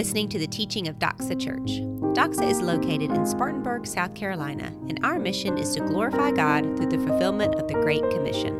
[0.00, 1.72] listening to the teaching of Doxa Church.
[2.16, 6.86] Doxa is located in Spartanburg, South Carolina, and our mission is to glorify God through
[6.86, 8.56] the fulfillment of the Great Commission.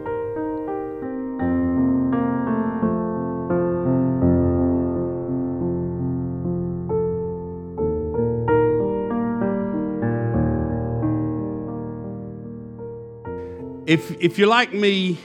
[13.86, 15.18] If, if you're like me,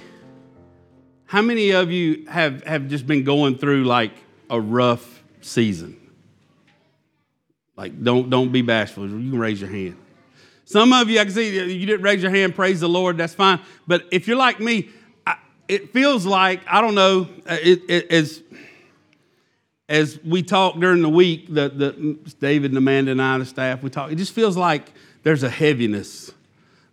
[1.26, 4.14] how many of you have, have just been going through like
[4.50, 6.04] a rough season?
[7.78, 9.08] Like, don't, don't be bashful.
[9.08, 9.98] You can raise your hand.
[10.66, 13.36] Some of you, I can see you didn't raise your hand, praise the Lord, that's
[13.36, 13.60] fine.
[13.86, 14.90] But if you're like me,
[15.28, 18.42] I, it feels like, I don't know, uh, it, it, as,
[19.88, 23.84] as we talk during the week, the, the, David and Amanda and I, the staff,
[23.84, 26.32] we talk, it just feels like there's a heaviness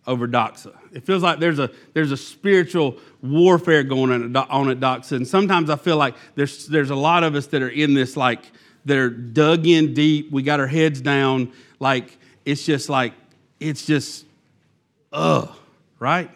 [0.05, 0.77] over Doxa.
[0.91, 5.13] It feels like there's a, there's a spiritual warfare going on on at Doxa.
[5.13, 8.15] And sometimes I feel like there's, there's a lot of us that are in this,
[8.15, 8.51] like,
[8.85, 10.31] that are dug in deep.
[10.31, 11.53] We got our heads down.
[11.79, 13.13] Like, it's just like,
[13.59, 14.25] it's just,
[15.11, 15.49] ugh,
[15.99, 16.29] right?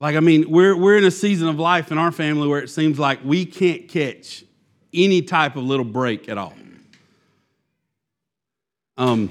[0.00, 2.70] Like, I mean, we're, we're in a season of life in our family where it
[2.70, 4.44] seems like we can't catch
[4.92, 6.54] any type of little break at all.
[8.98, 9.30] Um,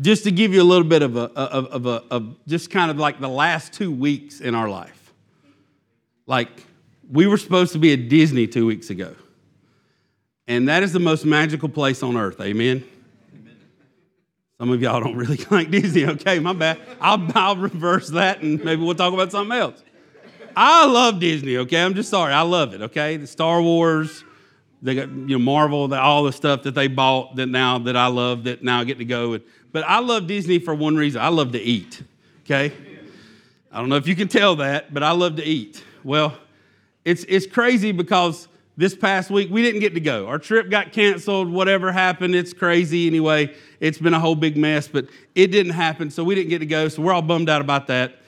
[0.00, 2.90] just to give you a little bit of a, of, of a, of just kind
[2.90, 5.12] of like the last two weeks in our life.
[6.26, 6.50] Like,
[7.10, 9.14] we were supposed to be at Disney two weeks ago.
[10.48, 12.40] And that is the most magical place on earth.
[12.40, 12.82] Amen?
[14.58, 16.06] Some of y'all don't really like Disney.
[16.06, 16.80] Okay, my bad.
[17.00, 19.82] I'll, I'll reverse that and maybe we'll talk about something else.
[20.56, 21.80] I love Disney, okay?
[21.82, 22.32] I'm just sorry.
[22.32, 23.16] I love it, okay?
[23.16, 24.24] The Star Wars,
[24.82, 28.08] they got, you know, Marvel, all the stuff that they bought that now that I
[28.08, 29.34] love that now I get to go.
[29.34, 32.02] And, but I love Disney for one reason I love to eat,
[32.44, 32.72] okay?
[33.70, 35.84] I don't know if you can tell that, but I love to eat.
[36.02, 36.36] Well,
[37.04, 38.48] it's, it's crazy because
[38.78, 40.28] this past week we didn't get to go.
[40.28, 42.36] Our trip got canceled, whatever happened.
[42.36, 43.52] It's crazy anyway.
[43.80, 46.66] It's been a whole big mess, but it didn't happen, so we didn't get to
[46.66, 46.88] go.
[46.88, 48.20] So we're all bummed out about that.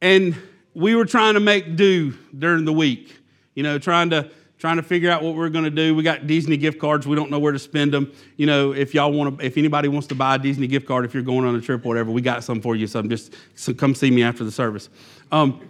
[0.00, 0.34] And
[0.74, 3.14] we were trying to make do during the week,
[3.54, 5.94] you know, trying to trying to figure out what we're going to do.
[5.94, 7.06] We got Disney gift cards.
[7.06, 8.12] We don't know where to spend them.
[8.36, 11.04] You know, if y'all want to, if anybody wants to buy a Disney gift card,
[11.04, 12.86] if you're going on a trip or whatever, we got some for you.
[12.86, 14.88] So just so come see me after the service.
[15.30, 15.60] Um,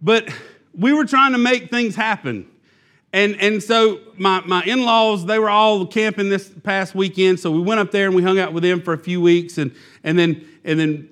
[0.00, 0.32] but
[0.72, 2.48] we were trying to make things happen.
[3.14, 7.38] And, and so my, my in-laws, they were all camping this past weekend.
[7.38, 9.56] So we went up there and we hung out with them for a few weeks.
[9.56, 11.08] And, and, then, and then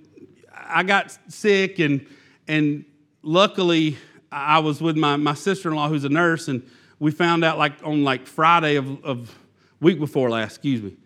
[0.52, 2.04] I got sick and,
[2.48, 2.84] and
[3.22, 3.98] luckily
[4.32, 6.68] I was with my, my sister-in-law who's a nurse and
[6.98, 9.38] we found out like on like Friday of, of
[9.80, 10.96] week before last, excuse me,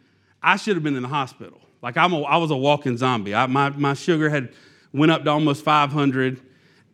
[0.43, 1.61] I should have been in the hospital.
[1.83, 3.35] Like I'm a, I was a walking zombie.
[3.35, 4.55] I, my, my sugar had
[4.95, 6.41] went up to almost 500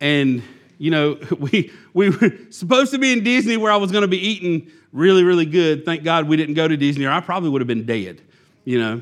[0.01, 0.43] and
[0.83, 4.07] you know, we, we were supposed to be in Disney where I was going to
[4.07, 5.85] be eating really, really good.
[5.85, 8.21] Thank God we didn't go to Disney or I probably would have been dead,
[8.65, 9.01] you know.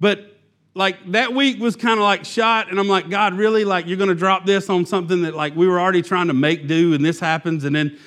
[0.00, 0.28] But
[0.74, 3.98] like that week was kind of like shot and i'm like god really like you're
[3.98, 6.94] going to drop this on something that like we were already trying to make do
[6.94, 7.98] and this happens and then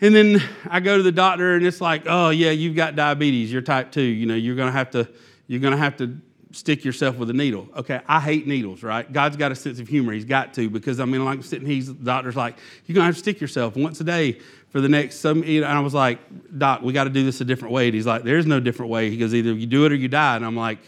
[0.00, 3.52] and then I go to the doctor and it's like, oh yeah, you've got diabetes.
[3.52, 4.02] You're type two.
[4.02, 5.08] You know, you're gonna have to,
[5.46, 6.18] you're gonna have to
[6.54, 7.68] stick yourself with a needle.
[7.76, 9.10] Okay, I hate needles, right?
[9.10, 10.12] God's got a sense of humor.
[10.12, 12.56] He's got to because I mean, like sitting, he's the doctor's like,
[12.86, 15.42] you're gonna have to stick yourself once a day for the next some.
[15.44, 16.18] And I was like,
[16.58, 17.86] Doc, we got to do this a different way.
[17.86, 19.08] And he's like, there's no different way.
[19.08, 20.36] He goes, either you do it or you die.
[20.36, 20.78] And I'm like,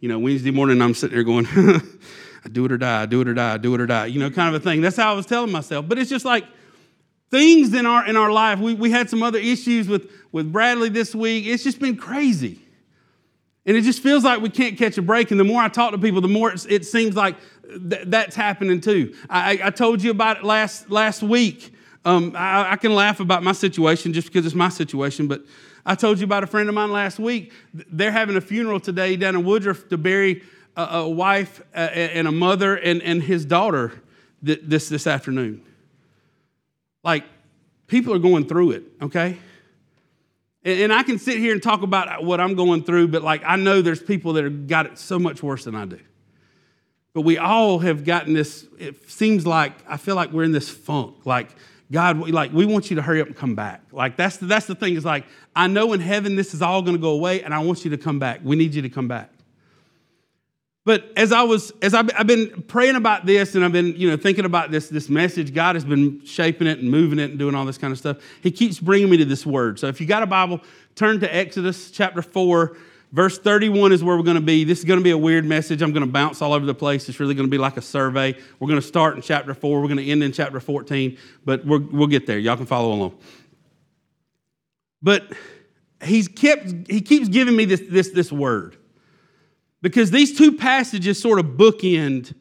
[0.00, 1.46] you know, Wednesday morning I'm sitting there going,
[2.44, 4.06] I do it or die, I do it or die, I do it or die.
[4.06, 4.80] You know, kind of a thing.
[4.80, 5.86] That's how I was telling myself.
[5.88, 6.46] But it's just like
[7.30, 8.60] things in our in our life.
[8.60, 11.46] We, we had some other issues with, with Bradley this week.
[11.46, 12.63] It's just been crazy.
[13.66, 15.30] And it just feels like we can't catch a break.
[15.30, 17.36] And the more I talk to people, the more it seems like
[17.66, 19.14] th- that's happening too.
[19.30, 21.74] I, I, told you about it last, last week.
[22.04, 25.42] Um, I, I, can laugh about my situation just because it's my situation, but
[25.86, 27.52] I told you about a friend of mine last week.
[27.72, 30.42] They're having a funeral today down in Woodruff to bury
[30.76, 33.92] a, a wife and a mother and, and his daughter
[34.42, 35.62] this, this afternoon.
[37.02, 37.24] Like,
[37.86, 39.38] people are going through it, okay?
[40.64, 43.56] And, I can sit here and talk about what I'm going through, but like, I
[43.56, 46.00] know there's people that have got it so much worse than I do.
[47.12, 50.70] But we all have gotten this, it seems like, I feel like we're in this
[50.70, 51.26] funk.
[51.26, 51.54] Like,
[51.92, 53.82] God, like, we want you to hurry up and come back.
[53.92, 56.80] Like, that's the, that's the thing, is like, I know in heaven this is all
[56.80, 58.40] gonna go away, and I want you to come back.
[58.42, 59.30] We need you to come back.
[60.84, 64.10] But as I was, as I've, I've been praying about this and I've been, you
[64.10, 67.38] know, thinking about this, this message, God has been shaping it and moving it and
[67.38, 68.18] doing all this kind of stuff.
[68.42, 69.78] He keeps bringing me to this word.
[69.78, 70.60] So if you got a Bible,
[70.94, 72.76] turn to Exodus chapter 4,
[73.12, 74.64] verse 31 is where we're going to be.
[74.64, 75.80] This is going to be a weird message.
[75.80, 77.08] I'm going to bounce all over the place.
[77.08, 78.36] It's really going to be like a survey.
[78.60, 79.80] We're going to start in chapter 4.
[79.80, 81.16] We're going to end in chapter 14,
[81.46, 82.38] but we will get there.
[82.38, 83.18] Y'all can follow along.
[85.00, 85.32] But
[86.02, 88.76] he's kept, he keeps giving me this, this, this word.
[89.84, 92.34] Because these two passages sort of bookend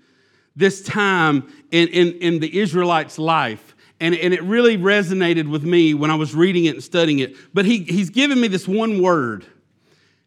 [0.56, 3.75] this time in, in, in the Israelites' life.
[4.00, 7.36] And, and it really resonated with me when I was reading it and studying it.
[7.54, 9.45] But he, he's given me this one word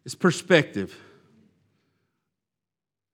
[0.05, 0.95] it's perspective.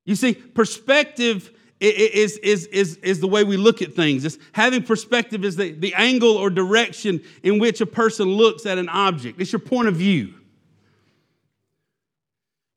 [0.03, 1.49] You see, perspective
[1.79, 4.25] is, is, is, is the way we look at things.
[4.25, 8.77] It's having perspective is the, the angle or direction in which a person looks at
[8.77, 9.39] an object.
[9.39, 10.33] It's your point of view.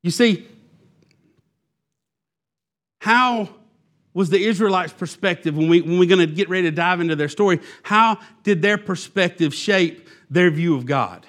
[0.04, 0.46] You see,
[3.06, 3.48] how
[4.14, 7.14] was the Israelites' perspective when, we, when we're going to get ready to dive into
[7.14, 7.60] their story?
[7.84, 11.24] How did their perspective shape their view of God?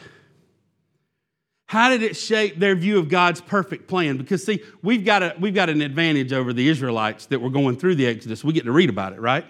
[1.68, 4.18] How did it shape their view of God's perfect plan?
[4.18, 7.78] Because, see, we've got, a, we've got an advantage over the Israelites that were going
[7.78, 8.44] through the Exodus.
[8.44, 9.46] We get to read about it, right?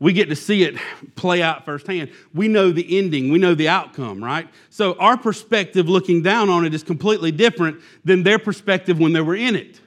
[0.00, 0.74] We get to see it
[1.14, 2.10] play out firsthand.
[2.34, 4.48] We know the ending, we know the outcome, right?
[4.70, 9.20] So, our perspective looking down on it is completely different than their perspective when they
[9.20, 9.78] were in it.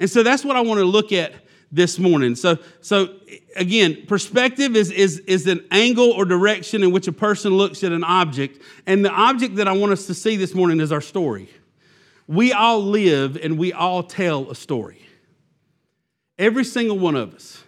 [0.00, 1.34] And so, that's what I want to look at
[1.74, 2.36] this morning.
[2.36, 3.16] So, so
[3.56, 7.90] again, perspective is, is, is an angle or direction in which a person looks at
[7.90, 8.62] an object.
[8.86, 11.48] And the object that I want us to see this morning is our story.
[12.28, 15.04] We all live and we all tell a story.
[16.38, 17.62] Every single one of us.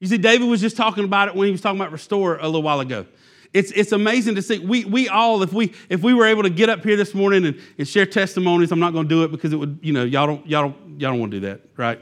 [0.00, 2.46] You see, David was just talking about it when he was talking about restore a
[2.46, 3.06] little while ago.
[3.52, 4.58] It's, it's amazing to see.
[4.58, 7.46] We, we all, if we, if we were able to get up here this morning
[7.46, 10.04] and, and share testimonies, I'm not going to do it because it would, you know,
[10.04, 12.00] y'all don't, y'all don't, y'all don't want to do that, right?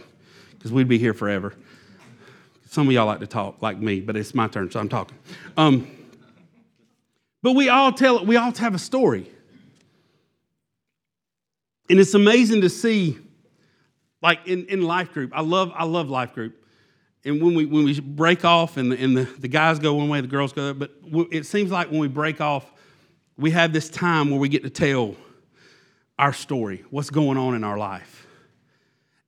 [0.59, 1.55] because we'd be here forever.
[2.67, 5.17] Some of y'all like to talk like me, but it's my turn, so I'm talking.
[5.57, 5.91] Um,
[7.43, 9.31] but we all tell it we all have a story.
[11.89, 13.19] And it's amazing to see,
[14.21, 15.31] like in, in life group.
[15.35, 16.63] I love, I love life group.
[17.25, 20.09] And when we when we break off and the, and the, the guys go one
[20.09, 20.93] way, the girls go, but
[21.31, 22.71] it seems like when we break off,
[23.37, 25.15] we have this time where we get to tell
[26.19, 28.27] our story, what's going on in our life.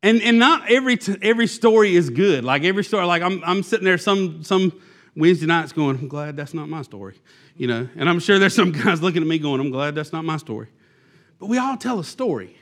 [0.03, 2.45] And, and not every, t- every story is good.
[2.45, 4.73] Like every story, like I'm, I'm sitting there some, some
[5.15, 7.21] Wednesday nights going, I'm glad that's not my story.
[7.57, 10.13] You know, and I'm sure there's some guys looking at me going, I'm glad that's
[10.13, 10.69] not my story.
[11.39, 12.57] But we all tell a story.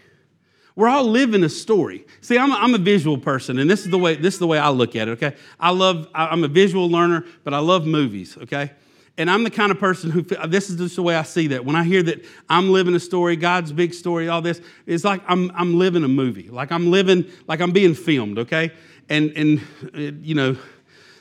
[0.79, 2.07] We're all living a story.
[2.21, 4.47] See, I'm a, I'm a visual person, and this is the way this is the
[4.47, 5.11] way I look at it.
[5.23, 6.07] Okay, I love.
[6.15, 8.39] I'm a visual learner, but I love movies.
[8.43, 8.71] Okay,
[9.17, 11.65] and I'm the kind of person who, this is just the way I see that.
[11.65, 15.21] When I hear that I'm living a story, God's big story, all this, it's like
[15.27, 16.49] I'm, I'm living a movie.
[16.49, 18.71] Like I'm living, like I'm being filmed, okay?
[19.09, 19.61] And, and
[19.95, 20.57] it, you know,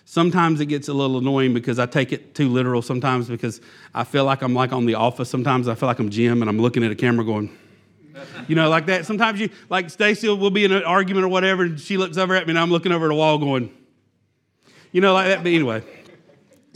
[0.06, 3.60] sometimes it gets a little annoying because I take it too literal sometimes because
[3.96, 5.32] I feel like I'm like on The Office.
[5.32, 7.50] Sometimes I feel like I'm Jim and I'm looking at a camera going,
[8.48, 9.06] you know, like that.
[9.06, 12.36] Sometimes you, like Stacy will be in an argument or whatever, and she looks over
[12.36, 13.72] at me and I'm looking over at the wall going,
[14.92, 15.44] you know, like that.
[15.44, 15.84] But anyway.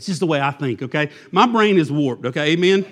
[0.01, 1.11] It's just the way I think, okay?
[1.31, 2.53] My brain is warped, okay?
[2.53, 2.87] Amen?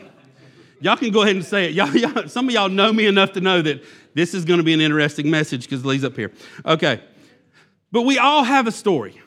[0.80, 1.72] Y'all can go ahead and say it.
[1.72, 3.84] Y'all, y'all, some of y'all know me enough to know that
[4.14, 6.32] this is going to be an interesting message because Lee's up here.
[6.68, 7.02] Okay.
[7.92, 9.20] But we all have a story.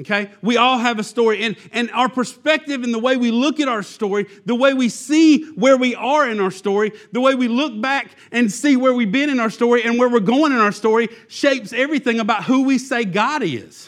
[0.00, 0.30] Okay?
[0.42, 1.42] We all have a story.
[1.42, 4.88] And, and our perspective and the way we look at our story, the way we
[4.88, 8.94] see where we are in our story, the way we look back and see where
[8.94, 12.44] we've been in our story and where we're going in our story shapes everything about
[12.44, 13.87] who we say God is.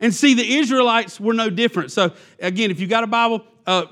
[0.00, 1.92] And see, the Israelites were no different.
[1.92, 3.86] So, again, if you got a Bible, uh,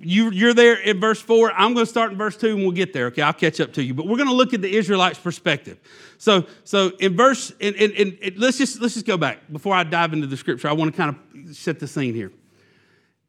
[0.00, 1.52] you, are there in verse 4.
[1.52, 3.06] I'm going to start in verse 2 and we'll get there.
[3.06, 3.94] Okay, I'll catch up to you.
[3.94, 5.78] But we're going to look at the Israelites' perspective.
[6.18, 9.40] So, so in verse, and, and, and let's, just, let's just go back.
[9.52, 12.32] Before I dive into the scripture, I want to kind of set the scene here.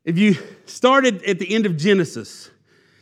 [0.03, 2.49] If you started at the end of Genesis,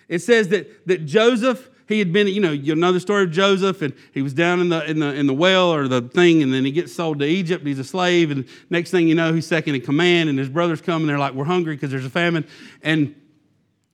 [0.10, 3.31] it says that, that Joseph he had been, you know, you know the story of
[3.31, 6.41] Joseph, and he was down in the in the in the well or the thing,
[6.41, 7.65] and then he gets sold to Egypt.
[7.65, 10.81] He's a slave, and next thing you know, he's second in command, and his brothers
[10.81, 12.45] come and they're like, "We're hungry because there's a famine,"
[12.81, 13.15] and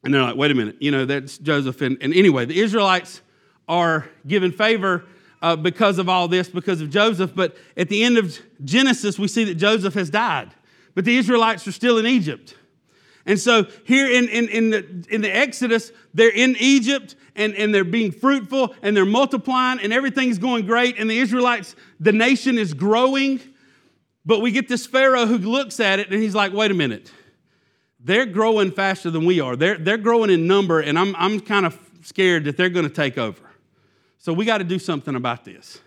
[0.04, 3.22] and they're like, "Wait a minute, you know, that's Joseph." And, and anyway, the Israelites
[3.68, 5.06] are given favor
[5.42, 7.34] uh, because of all this, because of Joseph.
[7.36, 10.52] But at the end of Genesis, we see that Joseph has died,
[10.96, 12.56] but the Israelites are still in Egypt.
[13.26, 17.74] And so here in, in, in, the, in the Exodus, they're in Egypt and, and
[17.74, 20.98] they're being fruitful and they're multiplying and everything's going great.
[20.98, 23.40] And the Israelites, the nation is growing.
[24.26, 27.12] But we get this Pharaoh who looks at it and he's like, wait a minute.
[28.00, 29.56] They're growing faster than we are.
[29.56, 32.94] They're, they're growing in number, and I'm, I'm kind of scared that they're going to
[32.94, 33.42] take over.
[34.18, 35.80] So we got to do something about this.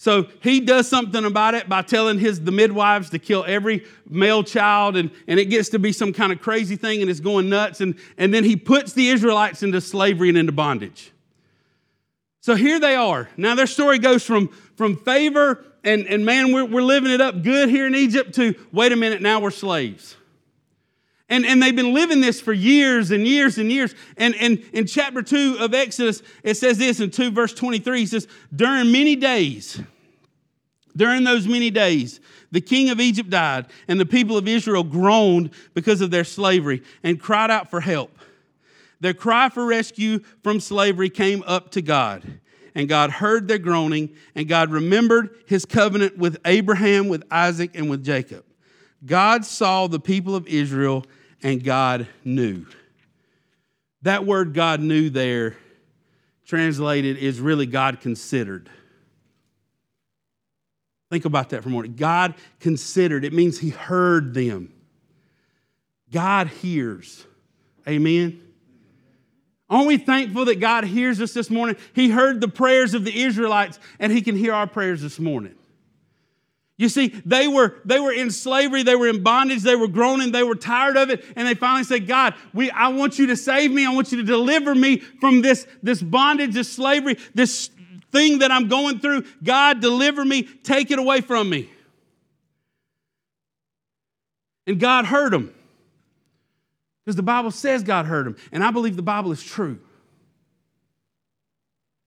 [0.00, 4.42] So he does something about it by telling his the midwives to kill every male
[4.42, 7.50] child, and, and it gets to be some kind of crazy thing and it's going
[7.50, 7.82] nuts.
[7.82, 11.12] And, and then he puts the Israelites into slavery and into bondage.
[12.40, 13.28] So here they are.
[13.36, 17.42] Now their story goes from, from favor and, and man, we're, we're living it up
[17.42, 20.16] good here in Egypt to wait a minute, now we're slaves.
[21.30, 23.94] And, and they've been living this for years and years and years.
[24.16, 28.06] And, and in chapter 2 of Exodus, it says this in 2 verse 23, he
[28.06, 29.80] says, During many days,
[30.96, 32.20] during those many days,
[32.50, 36.82] the king of Egypt died, and the people of Israel groaned because of their slavery
[37.02, 38.16] and cried out for help.
[39.00, 42.40] Their cry for rescue from slavery came up to God,
[42.74, 47.88] and God heard their groaning, and God remembered his covenant with Abraham, with Isaac, and
[47.88, 48.44] with Jacob.
[49.04, 51.04] God saw the people of Israel
[51.42, 52.66] and God knew.
[54.02, 55.56] That word God knew there,
[56.44, 58.68] translated, is really God considered.
[61.10, 61.96] Think about that for a moment.
[61.96, 64.72] God considered, it means He heard them.
[66.12, 67.26] God hears.
[67.86, 68.40] Amen.
[69.68, 71.76] Aren't we thankful that God hears us this morning?
[71.94, 75.54] He heard the prayers of the Israelites, and He can hear our prayers this morning.
[76.76, 80.32] You see, they were, they were in slavery, they were in bondage, they were groaning,
[80.32, 83.36] they were tired of it, and they finally said, God, we, I want you to
[83.36, 87.70] save me, I want you to deliver me from this, this bondage, this slavery, this
[88.12, 89.24] thing that I'm going through.
[89.42, 91.70] God, deliver me, take it away from me.
[94.66, 95.54] And God heard them.
[97.04, 99.80] Because the Bible says God heard them, and I believe the Bible is true.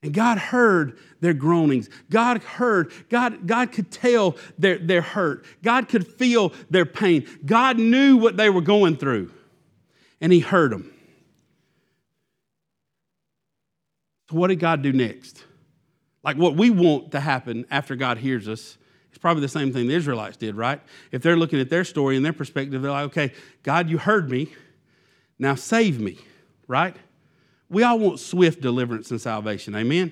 [0.02, 1.88] And God heard their groanings.
[2.10, 5.44] God heard, God, God could tell their, their hurt.
[5.62, 7.26] God could feel their pain.
[7.44, 9.32] God knew what they were going through,
[10.20, 10.92] and He heard them.
[14.30, 15.44] So, what did God do next?
[16.24, 18.78] Like what we want to happen after God hears us
[19.14, 20.80] it's probably the same thing the Israelites did, right?
[21.12, 24.28] If they're looking at their story and their perspective, they're like, okay, God, you heard
[24.28, 24.52] me.
[25.38, 26.18] Now save me,
[26.66, 26.96] right?
[27.68, 29.76] We all want swift deliverance and salvation.
[29.76, 30.10] Amen?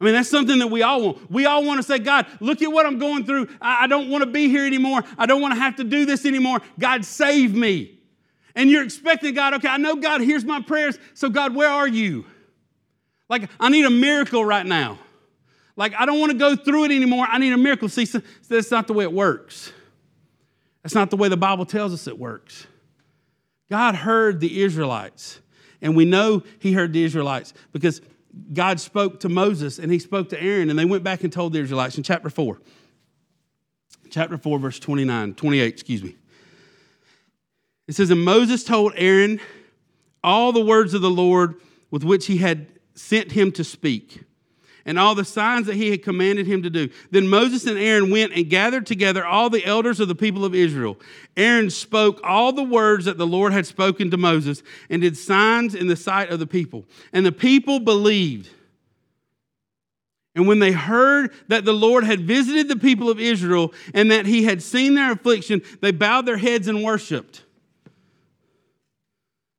[0.00, 1.28] I mean, that's something that we all want.
[1.28, 3.48] We all want to say, God, look at what I'm going through.
[3.60, 5.02] I don't want to be here anymore.
[5.18, 6.60] I don't want to have to do this anymore.
[6.78, 7.98] God, save me.
[8.54, 11.00] And you're expecting God, okay, I know God hears my prayers.
[11.14, 12.26] So, God, where are you?
[13.28, 14.98] Like, I need a miracle right now.
[15.76, 17.26] Like, I don't want to go through it anymore.
[17.28, 17.88] I need a miracle.
[17.88, 19.72] See, so that's not the way it works.
[20.82, 22.66] That's not the way the Bible tells us it works.
[23.68, 25.40] God heard the Israelites.
[25.82, 28.00] And we know he heard the Israelites because
[28.52, 31.52] God spoke to Moses and he spoke to Aaron, and they went back and told
[31.52, 32.60] the Israelites in chapter 4.
[34.10, 36.16] Chapter 4, verse 29, 28, excuse me.
[37.88, 39.40] It says, And Moses told Aaron
[40.22, 41.56] all the words of the Lord
[41.90, 42.66] with which he had
[42.96, 44.24] sent him to speak
[44.86, 46.88] and all the signs that he had commanded him to do.
[47.10, 50.54] Then Moses and Aaron went and gathered together all the elders of the people of
[50.54, 50.96] Israel.
[51.36, 55.74] Aaron spoke all the words that the Lord had spoken to Moses and did signs
[55.74, 56.84] in the sight of the people.
[57.12, 58.48] And the people believed.
[60.36, 64.26] And when they heard that the Lord had visited the people of Israel and that
[64.26, 67.42] he had seen their affliction, they bowed their heads and worshiped.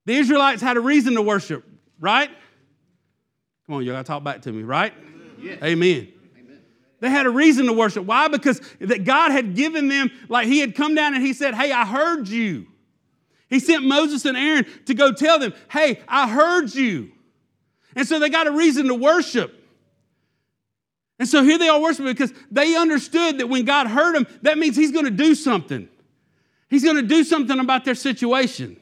[0.06, 1.66] The Israelites had a reason to worship,
[2.00, 2.30] right?
[3.68, 4.94] Come on, you gotta talk back to me, right?
[5.40, 5.62] Yes.
[5.62, 6.08] Amen.
[7.00, 8.06] They had a reason to worship.
[8.06, 8.28] Why?
[8.28, 11.72] Because that God had given them, like He had come down and He said, Hey,
[11.72, 12.66] I heard you.
[13.50, 17.12] He sent Moses and Aaron to go tell them, Hey, I heard you.
[17.96, 19.54] And so they got a reason to worship.
[21.20, 24.58] And so here they are worshiping because they understood that when God heard them, that
[24.58, 25.88] means He's going to do something.
[26.70, 28.78] He's going to do something about their situation.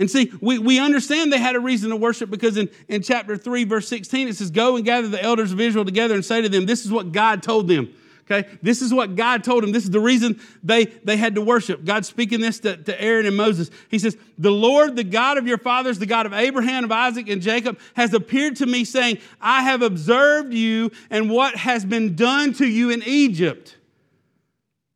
[0.00, 3.36] And see, we, we understand they had a reason to worship because in, in chapter
[3.36, 6.40] 3, verse 16, it says, Go and gather the elders of Israel together and say
[6.40, 7.94] to them, This is what God told them.
[8.24, 8.48] Okay?
[8.62, 9.72] This is what God told them.
[9.72, 11.84] This is the reason they, they had to worship.
[11.84, 13.70] God speaking this to, to Aaron and Moses.
[13.90, 17.28] He says, The Lord, the God of your fathers, the God of Abraham, of Isaac,
[17.28, 22.16] and Jacob, has appeared to me, saying, I have observed you and what has been
[22.16, 23.76] done to you in Egypt.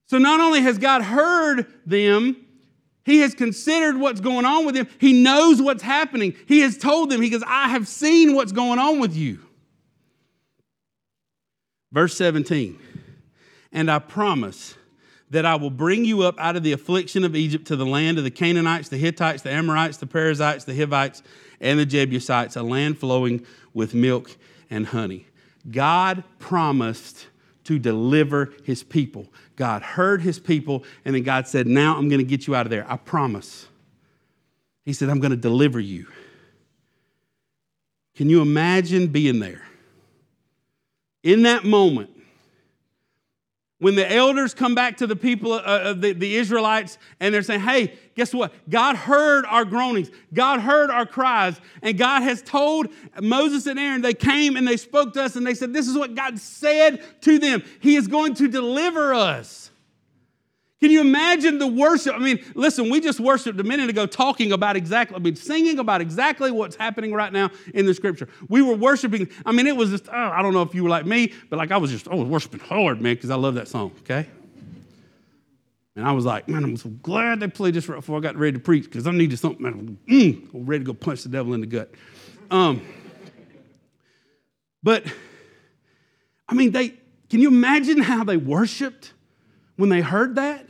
[0.07, 2.44] So not only has God heard them,
[3.05, 4.89] he has considered what's going on with them.
[4.99, 6.35] He knows what's happening.
[6.47, 9.41] He has told them, He goes, I have seen what's going on with you.
[11.93, 12.79] Verse 17,
[13.73, 14.75] and I promise
[15.31, 18.19] that I will bring you up out of the affliction of Egypt to the land
[18.19, 21.23] of the Canaanites, the Hittites, the Amorites, the Perizzites, the Hivites,
[21.61, 24.37] and the Jebusites, a land flowing with milk
[24.71, 25.27] and honey.
[25.71, 27.27] God promised
[27.65, 29.27] to deliver his people.
[29.57, 32.67] God heard his people, and then God said, Now I'm going to get you out
[32.67, 32.91] of there.
[32.91, 33.67] I promise.
[34.85, 36.07] He said, I'm going to deliver you.
[38.15, 39.63] Can you imagine being there?
[41.23, 42.14] In that moment,
[43.81, 47.43] when the elders come back to the people, of uh, the, the Israelites, and they're
[47.43, 48.53] saying, hey, guess what?
[48.71, 50.11] God heard our groanings.
[50.33, 51.61] God heard our cries.
[51.83, 52.89] And God has told
[53.21, 55.99] Moses and Aaron, they came and they spoke to us and they said, this is
[55.99, 57.63] what God said to them.
[57.81, 59.71] He is going to deliver us.
[60.85, 62.15] Can you imagine the worship?
[62.15, 65.79] I mean, listen, we just worshiped a minute ago talking about exactly, I mean, singing
[65.79, 68.29] about exactly what's happening right now in the scripture.
[68.51, 70.91] We were worshiping, I mean, it was just, oh, I don't know if you were
[70.91, 73.55] like me, but like I was just, I was worshiping hard, man, because I love
[73.55, 74.27] that song, okay?
[75.97, 78.37] And I was like, man, I'm so glad they played this right before I got
[78.37, 81.31] ready to preach because I needed something, man, mm, I'm ready to go punch the
[81.31, 81.95] devil in the gut.
[82.51, 82.83] Um,
[84.83, 85.03] but,
[86.47, 86.91] I mean, they,
[87.31, 89.15] can you imagine how they worshiped
[89.77, 90.67] when they heard that?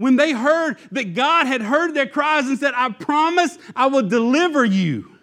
[0.00, 4.08] When they heard that God had heard their cries and said, I promise I will
[4.08, 5.18] deliver you.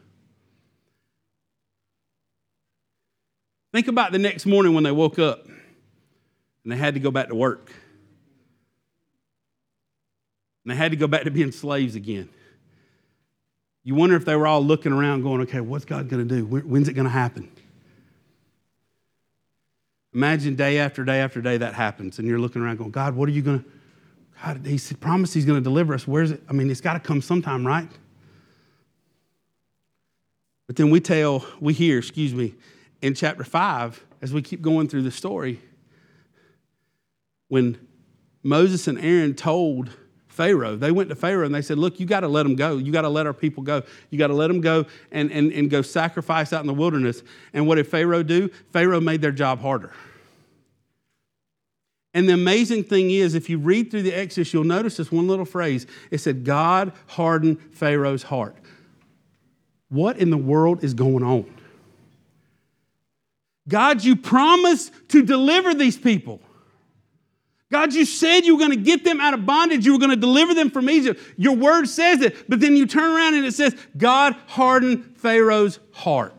[3.74, 7.30] Think about the next morning when they woke up and they had to go back
[7.30, 7.72] to work.
[10.64, 12.30] And they had to go back to being slaves again.
[13.84, 16.46] You wonder if they were all looking around going, okay, what's God going to do?
[16.46, 17.50] When's it going to happen?
[20.14, 23.28] Imagine day after day after day that happens, and you're looking around going, God, what
[23.28, 23.77] are you going to?
[24.44, 26.08] God, he promised he's going to deliver us.
[26.08, 26.44] Where's it?
[26.50, 27.90] I mean, it's got to come sometime, right?
[30.68, 32.56] But then we tell, we hear, excuse me,
[33.02, 35.62] in chapter 5, as we keep going through the story,
[37.48, 37.78] when
[38.44, 39.90] Moses and Aaron told
[40.38, 40.76] Pharaoh.
[40.76, 42.78] They went to Pharaoh and they said, Look, you got to let them go.
[42.78, 43.82] You got to let our people go.
[44.12, 47.24] You got to let them go and, and, and go sacrifice out in the wilderness.
[47.54, 48.50] And what did Pharaoh do?
[48.72, 49.94] Pharaoh made their job harder.
[52.18, 55.28] And the amazing thing is, if you read through the Exodus, you'll notice this one
[55.28, 55.86] little phrase.
[56.10, 58.56] It said, God hardened Pharaoh's heart.
[59.90, 61.46] What in the world is going on?
[63.70, 66.42] God, you promised to deliver these people.
[67.72, 69.86] God, you said you were going to get them out of bondage.
[69.86, 71.22] You were going to deliver them from Egypt.
[71.38, 72.50] Your word says it.
[72.50, 76.37] But then you turn around and it says, God hardened Pharaoh's heart.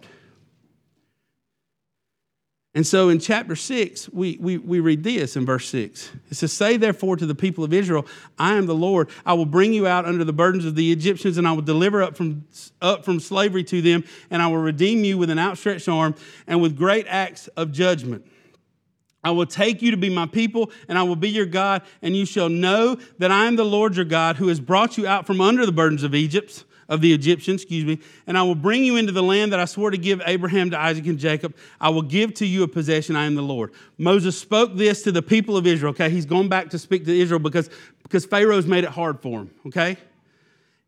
[2.78, 6.12] And so in chapter 6, we, we, we read this in verse 6.
[6.30, 8.06] It says, Say therefore to the people of Israel,
[8.38, 9.10] I am the Lord.
[9.26, 12.04] I will bring you out under the burdens of the Egyptians, and I will deliver
[12.04, 12.44] up from,
[12.80, 16.14] up from slavery to them, and I will redeem you with an outstretched arm
[16.46, 18.24] and with great acts of judgment.
[19.24, 22.16] I will take you to be my people, and I will be your God, and
[22.16, 25.26] you shall know that I am the Lord your God who has brought you out
[25.26, 28.82] from under the burdens of Egypt, of the Egyptians, excuse me, and I will bring
[28.82, 31.54] you into the land that I swore to give Abraham to Isaac and Jacob.
[31.80, 33.14] I will give to you a possession.
[33.14, 33.72] I am the Lord.
[33.98, 35.90] Moses spoke this to the people of Israel.
[35.90, 37.68] Okay, he's going back to speak to Israel because,
[38.02, 39.50] because Pharaoh's made it hard for him.
[39.66, 39.98] Okay?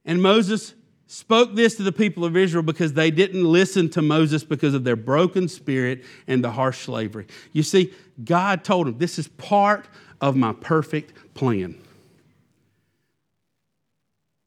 [0.06, 0.74] And Moses
[1.06, 4.84] spoke this to the people of Israel because they didn't listen to Moses because of
[4.84, 7.26] their broken spirit and the harsh slavery.
[7.52, 7.92] You see,
[8.24, 9.86] God told them, This is part
[10.20, 11.76] of my perfect plan.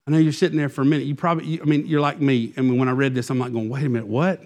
[0.06, 1.08] I know you're sitting there for a minute.
[1.08, 2.54] You probably, I mean, you're like me.
[2.58, 4.42] I mean, when I read this, I'm like going, wait a minute, what?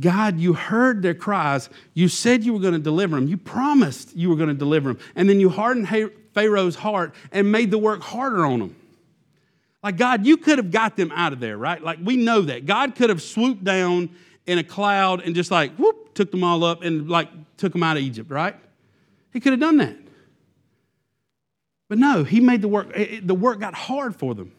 [0.00, 1.70] God, you heard their cries.
[1.94, 3.28] You said you were going to deliver them.
[3.28, 5.02] You promised you were going to deliver them.
[5.14, 5.88] And then you hardened
[6.34, 8.76] Pharaoh's heart and made the work harder on them.
[9.84, 11.80] Like, God, you could have got them out of there, right?
[11.80, 12.66] Like, we know that.
[12.66, 14.10] God could have swooped down
[14.46, 17.84] in a cloud and just like, whoop, took them all up and like took them
[17.84, 18.56] out of Egypt, right?
[19.32, 19.96] He could have done that.
[21.88, 24.52] But no, he made the work, the work got hard for them.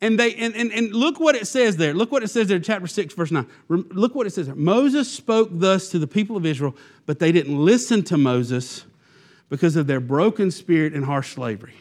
[0.00, 1.92] And they and, and, and look what it says there.
[1.92, 3.46] Look what it says there chapter 6, verse 9.
[3.68, 4.54] Look what it says there.
[4.54, 6.74] Moses spoke thus to the people of Israel,
[7.06, 8.86] but they didn't listen to Moses
[9.50, 11.74] because of their broken spirit and harsh slavery.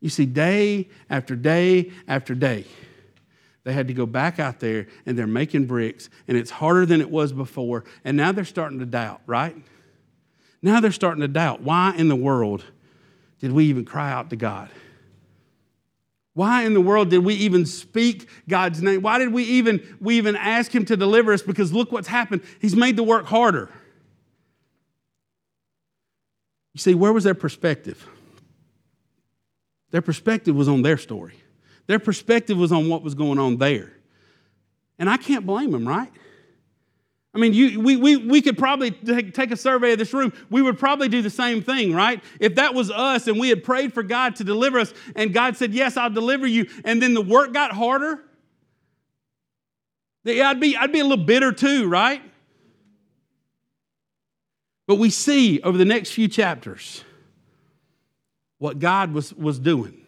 [0.00, 2.64] You see, day after day after day,
[3.64, 7.00] they had to go back out there and they're making bricks, and it's harder than
[7.00, 7.84] it was before.
[8.04, 9.56] And now they're starting to doubt, right?
[10.62, 11.60] Now they're starting to doubt.
[11.60, 12.64] Why in the world
[13.44, 14.70] did we even cry out to God?
[16.32, 19.02] Why in the world did we even speak God's name?
[19.02, 21.42] Why did we even, we even ask Him to deliver us?
[21.42, 22.40] Because look what's happened.
[22.58, 23.68] He's made the work harder.
[26.72, 28.08] You see, where was their perspective?
[29.90, 31.34] Their perspective was on their story,
[31.86, 33.92] their perspective was on what was going on there.
[34.98, 36.10] And I can't blame them, right?
[37.34, 40.32] I mean, you, we, we, we could probably take a survey of this room.
[40.50, 42.22] We would probably do the same thing, right?
[42.38, 45.56] If that was us and we had prayed for God to deliver us and God
[45.56, 48.22] said, Yes, I'll deliver you, and then the work got harder,
[50.26, 52.22] I'd be, I'd be a little bitter too, right?
[54.86, 57.04] But we see over the next few chapters
[58.58, 60.06] what God was, was doing.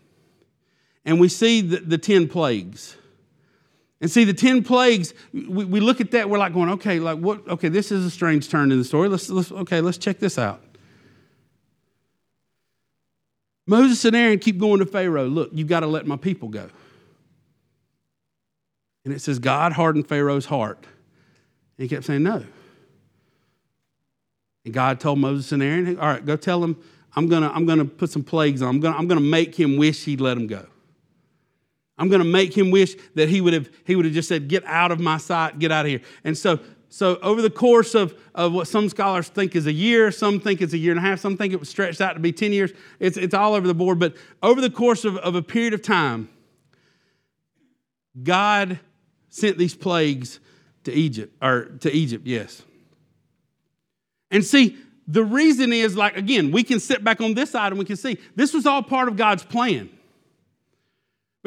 [1.04, 2.96] And we see the, the 10 plagues.
[4.00, 7.18] And see, the 10 plagues, we, we look at that, we're like going, okay, like
[7.18, 9.08] what, okay, this is a strange turn in the story.
[9.08, 10.62] Let's, let's, okay, let's check this out.
[13.66, 16.68] Moses and Aaron keep going to Pharaoh, look, you've got to let my people go.
[19.04, 20.78] And it says, God hardened Pharaoh's heart.
[21.78, 22.44] And he kept saying, no.
[24.64, 26.76] And God told Moses and Aaron, all right, go tell him,
[27.14, 28.68] I'm gonna, I'm gonna put some plagues on.
[28.68, 30.66] I'm gonna, I'm gonna make him wish he'd let him go.
[31.98, 34.64] I'm gonna make him wish that he would have, he would have just said, get
[34.64, 36.02] out of my sight, get out of here.
[36.24, 40.10] And so, so over the course of, of what some scholars think is a year,
[40.10, 42.20] some think it's a year and a half, some think it was stretched out to
[42.20, 42.72] be 10 years.
[43.00, 43.98] It's, it's all over the board.
[43.98, 46.28] But over the course of, of a period of time,
[48.22, 48.78] God
[49.28, 50.40] sent these plagues
[50.84, 52.62] to Egypt, or to Egypt, yes.
[54.30, 57.78] And see, the reason is like, again, we can sit back on this side and
[57.78, 59.90] we can see this was all part of God's plan.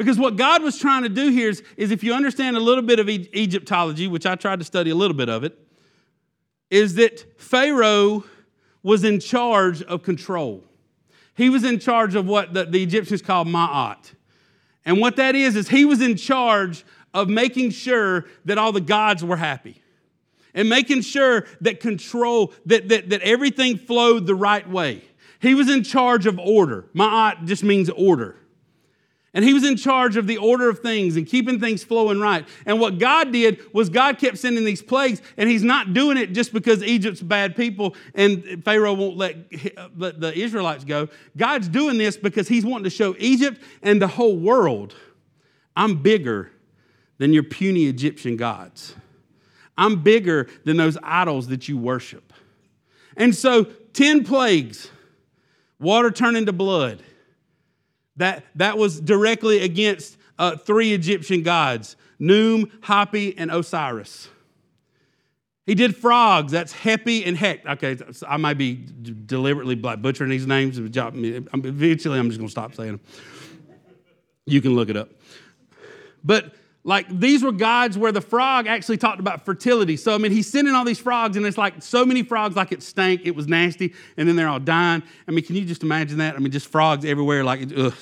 [0.00, 2.82] Because what God was trying to do here is, is if you understand a little
[2.82, 5.58] bit of Egyptology, which I tried to study a little bit of it,
[6.70, 8.24] is that Pharaoh
[8.82, 10.64] was in charge of control.
[11.34, 14.14] He was in charge of what the, the Egyptians called Ma'at.
[14.86, 16.82] And what that is, is he was in charge
[17.12, 19.82] of making sure that all the gods were happy
[20.54, 25.04] and making sure that control, that, that, that everything flowed the right way.
[25.40, 26.86] He was in charge of order.
[26.94, 28.39] Ma'at just means order.
[29.32, 32.46] And he was in charge of the order of things and keeping things flowing right.
[32.66, 36.32] And what God did was God kept sending these plagues, and he's not doing it
[36.32, 39.36] just because Egypt's bad people and Pharaoh won't let,
[39.96, 41.08] let the Israelites go.
[41.36, 44.94] God's doing this because he's wanting to show Egypt and the whole world
[45.76, 46.50] I'm bigger
[47.18, 48.94] than your puny Egyptian gods.
[49.78, 52.32] I'm bigger than those idols that you worship.
[53.16, 54.90] And so, 10 plagues,
[55.78, 57.02] water turned into blood.
[58.20, 64.28] That, that was directly against uh, three Egyptian gods Num, Hapi, and Osiris.
[65.64, 66.52] He did frogs.
[66.52, 67.64] That's Hepi and Hek.
[67.64, 67.96] Okay,
[68.28, 70.78] I might be deliberately butchering these names.
[70.78, 73.00] Eventually, I'm just going to stop saying them.
[74.44, 75.08] You can look it up.
[76.22, 76.54] But
[76.90, 79.96] like these were gods where the frog actually talked about fertility.
[79.96, 82.72] So, I mean, he's sending all these frogs, and it's like so many frogs, like
[82.72, 85.04] it stank, it was nasty, and then they're all dying.
[85.28, 86.34] I mean, can you just imagine that?
[86.34, 87.94] I mean, just frogs everywhere, like, ugh.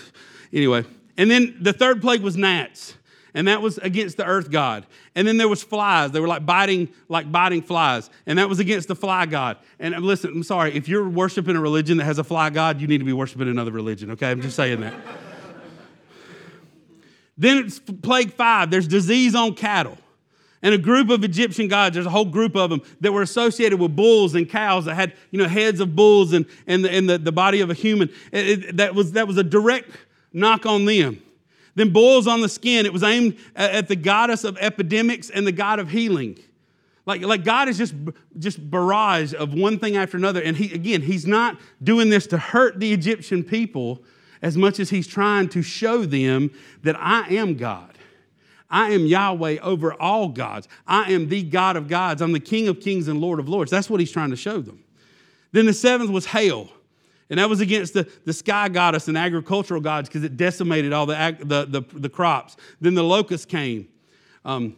[0.54, 0.86] Anyway,
[1.18, 2.94] and then the third plague was gnats,
[3.34, 4.86] and that was against the earth god.
[5.14, 6.12] And then there was flies.
[6.12, 9.58] They were like biting, like biting flies, and that was against the fly god.
[9.78, 12.80] And uh, listen, I'm sorry, if you're worshiping a religion that has a fly god,
[12.80, 14.30] you need to be worshiping another religion, okay?
[14.30, 14.94] I'm just saying that.
[17.38, 19.96] Then it's plague five there's disease on cattle.
[20.60, 23.78] And a group of Egyptian gods, there's a whole group of them that were associated
[23.78, 27.08] with bulls and cows that had, you know, heads of bulls and, and, the, and
[27.08, 28.10] the, the body of a human.
[28.32, 29.90] It, it, that, was, that was a direct
[30.32, 31.22] knock on them.
[31.76, 32.86] Then boils on the skin.
[32.86, 36.36] It was aimed at, the goddess of epidemics and the god of healing.
[37.06, 37.94] Like, like God is just,
[38.36, 40.42] just barrage of one thing after another.
[40.42, 44.02] And he, again, he's not doing this to hurt the Egyptian people
[44.42, 46.50] as much as he's trying to show them
[46.82, 47.94] that I am God.
[48.70, 50.68] I am Yahweh over all gods.
[50.86, 52.20] I am the God of gods.
[52.20, 53.70] I'm the King of kings and Lord of lords.
[53.70, 54.84] That's what he's trying to show them.
[55.52, 56.68] Then the seventh was hail.
[57.30, 61.06] And that was against the, the sky goddess and agricultural gods because it decimated all
[61.06, 62.56] the, the, the, the, crops.
[62.80, 63.88] Then the locust came.
[64.44, 64.76] Um,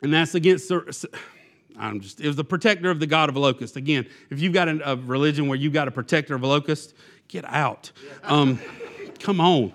[0.00, 0.70] and that's against,
[1.76, 3.76] I'm just, it was the protector of the god of a locust.
[3.76, 6.94] Again, if you've got a religion where you've got a protector of a locust,
[7.34, 7.90] Get out.
[8.22, 8.60] Um,
[9.18, 9.72] come on.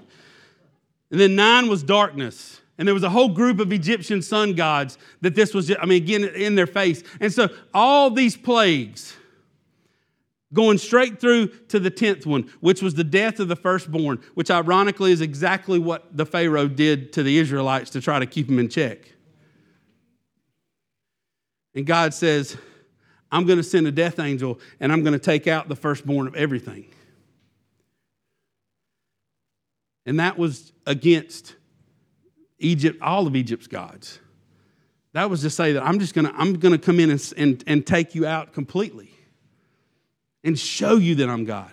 [1.11, 2.61] And then nine was darkness.
[2.77, 5.85] And there was a whole group of Egyptian sun gods that this was, just, I
[5.85, 7.03] mean, again, in their face.
[7.19, 9.13] And so all these plagues
[10.53, 14.49] going straight through to the 10th one, which was the death of the firstborn, which
[14.49, 18.59] ironically is exactly what the Pharaoh did to the Israelites to try to keep them
[18.59, 18.99] in check.
[21.75, 22.55] And God says,
[23.33, 26.25] I'm going to send a death angel and I'm going to take out the firstborn
[26.25, 26.85] of everything.
[30.09, 31.55] And that was against
[32.57, 34.17] Egypt, all of Egypt's gods.
[35.13, 37.85] That was to say that I'm just gonna, I'm gonna come in and, and, and
[37.85, 39.11] take you out completely
[40.43, 41.69] and show you that I'm God.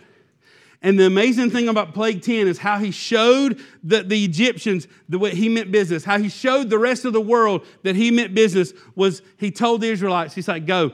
[0.82, 5.18] And the amazing thing about plague 10 is how he showed the, the Egyptians the
[5.18, 8.34] way he meant business, how he showed the rest of the world that he meant
[8.34, 10.92] business was he told the Israelites, he's like, go,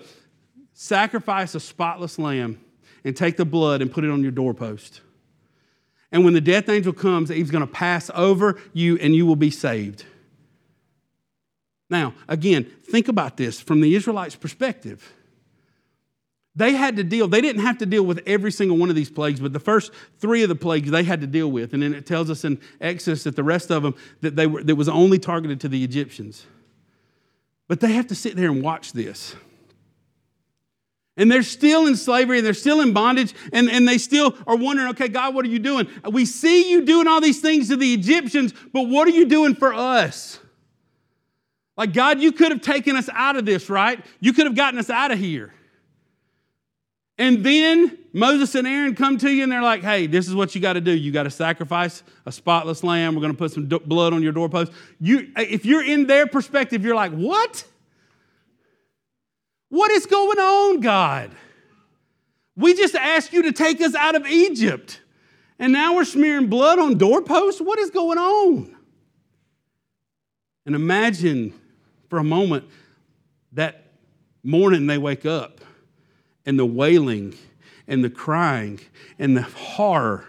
[0.74, 2.60] sacrifice a spotless lamb
[3.02, 5.00] and take the blood and put it on your doorpost.
[6.12, 9.36] And when the death angel comes, he's going to pass over you and you will
[9.36, 10.04] be saved.
[11.88, 15.12] Now, again, think about this from the Israelites' perspective.
[16.54, 19.10] They had to deal, they didn't have to deal with every single one of these
[19.10, 21.72] plagues, but the first three of the plagues they had to deal with.
[21.72, 24.62] And then it tells us in Exodus that the rest of them, that, they were,
[24.62, 26.44] that was only targeted to the Egyptians.
[27.68, 29.34] But they have to sit there and watch this.
[31.16, 34.56] And they're still in slavery and they're still in bondage and, and they still are
[34.56, 35.86] wondering, okay, God, what are you doing?
[36.10, 39.54] We see you doing all these things to the Egyptians, but what are you doing
[39.54, 40.38] for us?
[41.76, 44.02] Like, God, you could have taken us out of this, right?
[44.20, 45.52] You could have gotten us out of here.
[47.18, 50.54] And then Moses and Aaron come to you and they're like, hey, this is what
[50.54, 50.92] you got to do.
[50.92, 53.14] You got to sacrifice a spotless lamb.
[53.14, 54.72] We're going to put some blood on your doorpost.
[54.98, 57.64] You, if you're in their perspective, you're like, what?
[59.72, 61.30] What is going on, God?
[62.56, 65.00] We just asked you to take us out of Egypt.
[65.58, 67.58] And now we're smearing blood on doorposts?
[67.58, 68.76] What is going on?
[70.66, 71.54] And imagine
[72.10, 72.68] for a moment
[73.52, 73.86] that
[74.42, 75.62] morning they wake up
[76.44, 77.34] and the wailing
[77.88, 78.78] and the crying
[79.18, 80.26] and the horror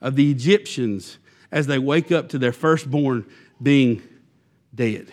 [0.00, 1.18] of the Egyptians
[1.52, 3.26] as they wake up to their firstborn
[3.62, 4.00] being
[4.74, 5.10] dead.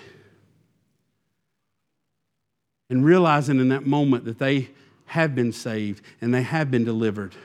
[2.89, 4.69] And realizing in that moment that they
[5.07, 7.35] have been saved and they have been delivered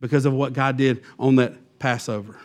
[0.00, 2.36] because of what God did on that Passover.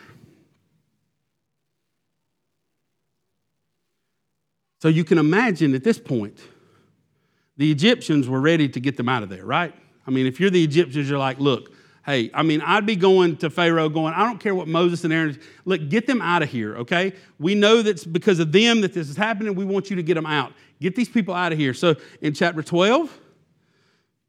[4.82, 6.40] So you can imagine at this point,
[7.58, 9.74] the Egyptians were ready to get them out of there, right?
[10.06, 11.73] I mean, if you're the Egyptians, you're like, look,
[12.06, 15.14] hey, I mean, I'd be going to Pharaoh going, I don't care what Moses and
[15.14, 17.14] Aaron, look, get them out of here, okay?
[17.40, 19.56] We know that's because of them that this is happening.
[19.56, 20.54] We want you to get them out.
[20.82, 21.74] Get these people out of here.
[21.74, 23.20] So in chapter 12,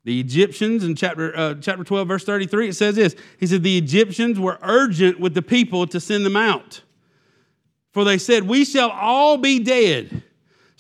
[0.04, 3.16] the Egyptians in chapter, uh, chapter 12, verse 33, it says this.
[3.40, 6.82] He said, The Egyptians were urgent with the people to send them out.
[7.92, 10.22] For they said, We shall all be dead.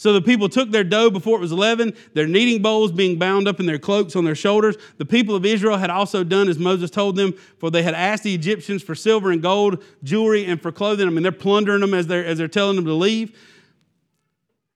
[0.04, 3.48] So the people took their dough before it was leavened, their kneading bowls being bound
[3.48, 4.76] up in their cloaks on their shoulders.
[4.98, 8.22] The people of Israel had also done as Moses told them, for they had asked
[8.22, 11.06] the Egyptians for silver and gold, jewelry, and for clothing.
[11.06, 13.34] I mean, they're plundering them as they're, as they're telling them to leave.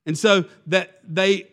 [0.07, 1.49] And so that they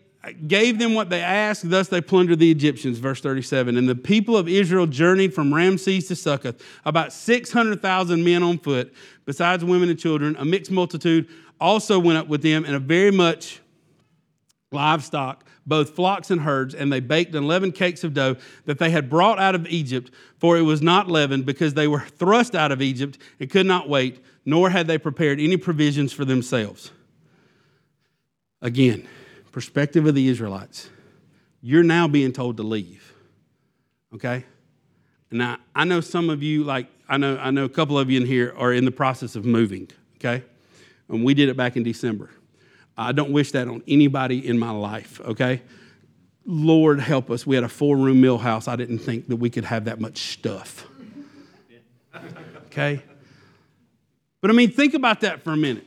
[0.47, 2.99] gave them what they asked, thus they plundered the Egyptians.
[2.99, 3.75] Verse 37.
[3.75, 8.93] And the people of Israel journeyed from Ramses to Succoth, about 600,000 men on foot,
[9.25, 10.37] besides women and children.
[10.39, 11.27] A mixed multitude
[11.59, 13.59] also went up with them, and a very much
[14.75, 18.35] livestock, both flocks and herds, and they baked unleavened cakes of dough
[18.65, 22.01] that they had brought out of Egypt, for it was not leavened, because they were
[22.01, 26.23] thrust out of Egypt and could not wait, nor had they prepared any provisions for
[26.23, 26.91] themselves.
[28.61, 29.07] Again,
[29.51, 30.89] perspective of the Israelites.
[31.61, 33.13] You're now being told to leave.
[34.13, 34.45] Okay?
[35.31, 38.19] Now, I know some of you, like, I know, I know a couple of you
[38.19, 40.43] in here are in the process of moving, okay?
[41.09, 42.29] And we did it back in December.
[42.97, 45.61] I don't wish that on anybody in my life, okay?
[46.45, 47.45] Lord help us.
[47.45, 48.67] We had a four room mill house.
[48.67, 50.87] I didn't think that we could have that much stuff.
[52.67, 53.01] Okay?
[54.41, 55.85] But I mean, think about that for a minute.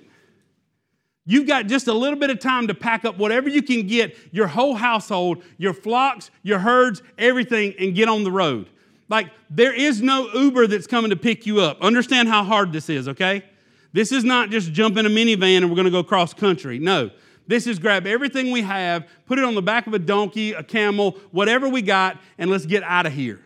[1.25, 4.17] You've got just a little bit of time to pack up whatever you can get,
[4.33, 8.67] your whole household, your flocks, your herds, everything, and get on the road.
[9.11, 11.83] Like, there is no Uber that's coming to pick you up.
[11.83, 13.45] Understand how hard this is, okay?
[13.93, 16.79] This is not just jump in a minivan and we're going to go cross country.
[16.79, 17.11] No.
[17.47, 20.63] This is grab everything we have, put it on the back of a donkey, a
[20.63, 23.41] camel, whatever we got, and let's get out of here.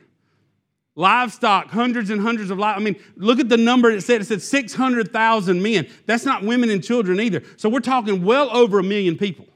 [0.97, 2.77] Livestock, hundreds and hundreds of live.
[2.77, 4.21] I mean, look at the number it said.
[4.21, 5.89] It said 600,000 men.
[6.05, 7.43] That's not women and children either.
[7.57, 9.47] So we're talking well over a million people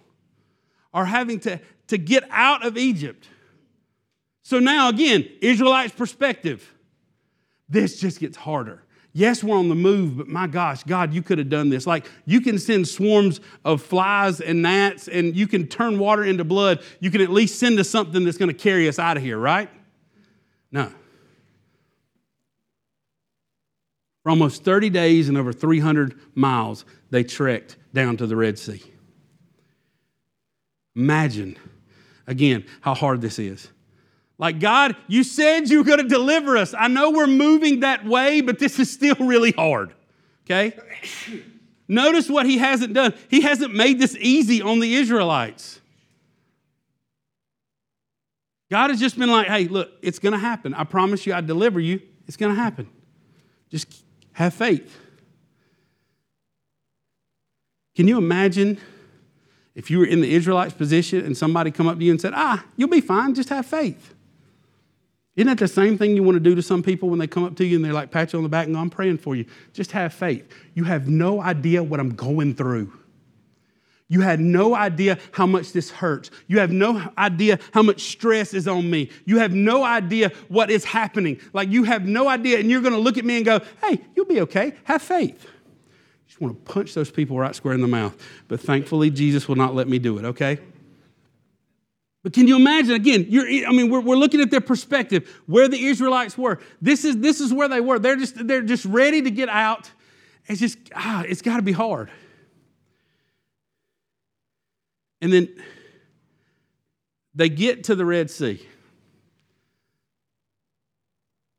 [0.94, 3.28] are having to, to get out of Egypt.
[4.44, 6.72] So now, again, Israelites' perspective,
[7.68, 8.82] this just gets harder.
[9.16, 11.86] Yes, we're on the move, but my gosh, God, you could have done this.
[11.86, 16.44] Like, you can send swarms of flies and gnats, and you can turn water into
[16.44, 16.82] blood.
[17.00, 19.38] You can at least send us something that's going to carry us out of here,
[19.38, 19.70] right?
[20.70, 20.92] No.
[24.22, 28.82] For almost 30 days and over 300 miles, they trekked down to the Red Sea.
[30.94, 31.56] Imagine,
[32.26, 33.68] again, how hard this is.
[34.38, 36.74] Like, God, you said you were going to deliver us.
[36.74, 39.94] I know we're moving that way, but this is still really hard.
[40.44, 40.78] Okay?
[41.88, 43.14] Notice what he hasn't done.
[43.28, 45.80] He hasn't made this easy on the Israelites.
[48.70, 50.74] God has just been like, hey, look, it's going to happen.
[50.74, 52.02] I promise you, I deliver you.
[52.26, 52.88] It's going to happen.
[53.70, 54.98] Just have faith.
[57.94, 58.78] Can you imagine
[59.74, 62.32] if you were in the Israelites' position and somebody come up to you and said,
[62.34, 64.14] ah, you'll be fine, just have faith?
[65.36, 67.44] Isn't that the same thing you want to do to some people when they come
[67.44, 69.18] up to you and they're like, pat you on the back and go, I'm praying
[69.18, 69.44] for you?
[69.74, 70.50] Just have faith.
[70.74, 72.90] You have no idea what I'm going through.
[74.08, 76.30] You had no idea how much this hurts.
[76.46, 79.10] You have no idea how much stress is on me.
[79.24, 81.40] You have no idea what is happening.
[81.52, 84.00] Like, you have no idea, and you're going to look at me and go, hey,
[84.14, 84.74] you'll be okay.
[84.84, 85.42] Have faith.
[85.42, 88.16] You just want to punch those people right square in the mouth.
[88.46, 90.60] But thankfully, Jesus will not let me do it, okay?
[92.26, 93.28] But can you imagine again?
[93.68, 96.58] I mean, we're, we're looking at their perspective, where the Israelites were.
[96.82, 98.00] This is this is where they were.
[98.00, 99.92] They're just they're just ready to get out.
[100.46, 102.10] It's just ah, it's got to be hard.
[105.20, 105.54] And then
[107.32, 108.60] they get to the Red Sea.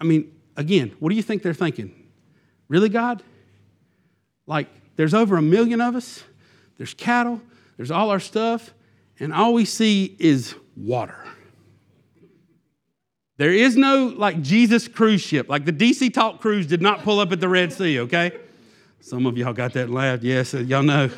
[0.01, 1.95] I mean, again, what do you think they're thinking?
[2.67, 3.23] Really, God?
[4.45, 6.25] Like, there's over a million of us,
[6.77, 7.41] there's cattle,
[7.77, 8.73] there's all our stuff,
[9.19, 11.23] and all we see is water.
[13.37, 15.47] There is no like Jesus cruise ship.
[15.47, 18.31] Like the DC Talk cruise did not pull up at the Red Sea, okay?
[18.99, 20.23] Some of y'all got that and laughed.
[20.23, 21.09] Yes, uh, y'all know.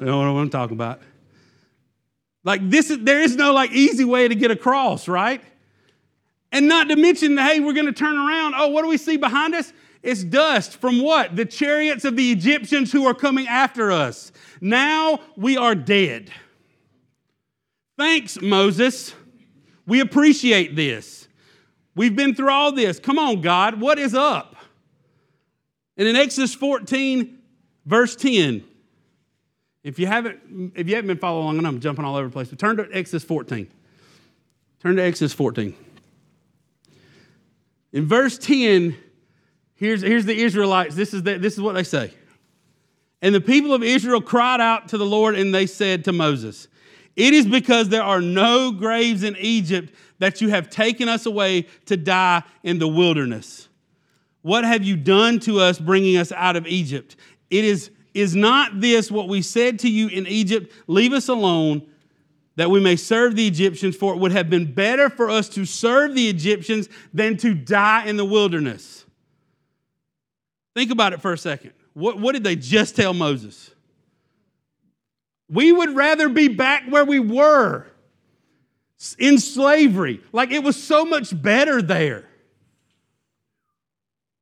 [0.00, 1.00] You know what I'm talking about.
[2.44, 5.40] Like this is there is no like easy way to get across, right?
[6.50, 8.54] And not to mention, hey, we're to turn around.
[8.56, 9.72] Oh, what do we see behind us?
[10.02, 11.36] It's dust from what?
[11.36, 14.32] The chariots of the Egyptians who are coming after us.
[14.60, 16.30] Now we are dead.
[18.02, 19.14] Thanks, Moses.
[19.86, 21.28] We appreciate this.
[21.94, 22.98] We've been through all this.
[22.98, 24.56] Come on, God, what is up?
[25.96, 27.38] And in Exodus 14,
[27.86, 28.64] verse 10,
[29.84, 32.32] if you haven't, if you haven't been following along, and I'm jumping all over the
[32.32, 33.68] place, but turn to Exodus 14.
[34.80, 35.72] Turn to Exodus 14.
[37.92, 38.96] In verse 10,
[39.76, 40.96] here's, here's the Israelites.
[40.96, 42.12] This is, the, this is what they say.
[43.22, 46.66] And the people of Israel cried out to the Lord, and they said to Moses,
[47.16, 51.66] It is because there are no graves in Egypt that you have taken us away
[51.86, 53.68] to die in the wilderness.
[54.42, 57.16] What have you done to us, bringing us out of Egypt?
[57.50, 60.72] It is, is not this what we said to you in Egypt?
[60.86, 61.82] Leave us alone
[62.56, 65.64] that we may serve the Egyptians, for it would have been better for us to
[65.64, 69.04] serve the Egyptians than to die in the wilderness.
[70.74, 71.72] Think about it for a second.
[71.94, 73.71] What, what did they just tell Moses?
[75.52, 77.86] We would rather be back where we were
[79.18, 80.22] in slavery.
[80.32, 82.26] Like it was so much better there.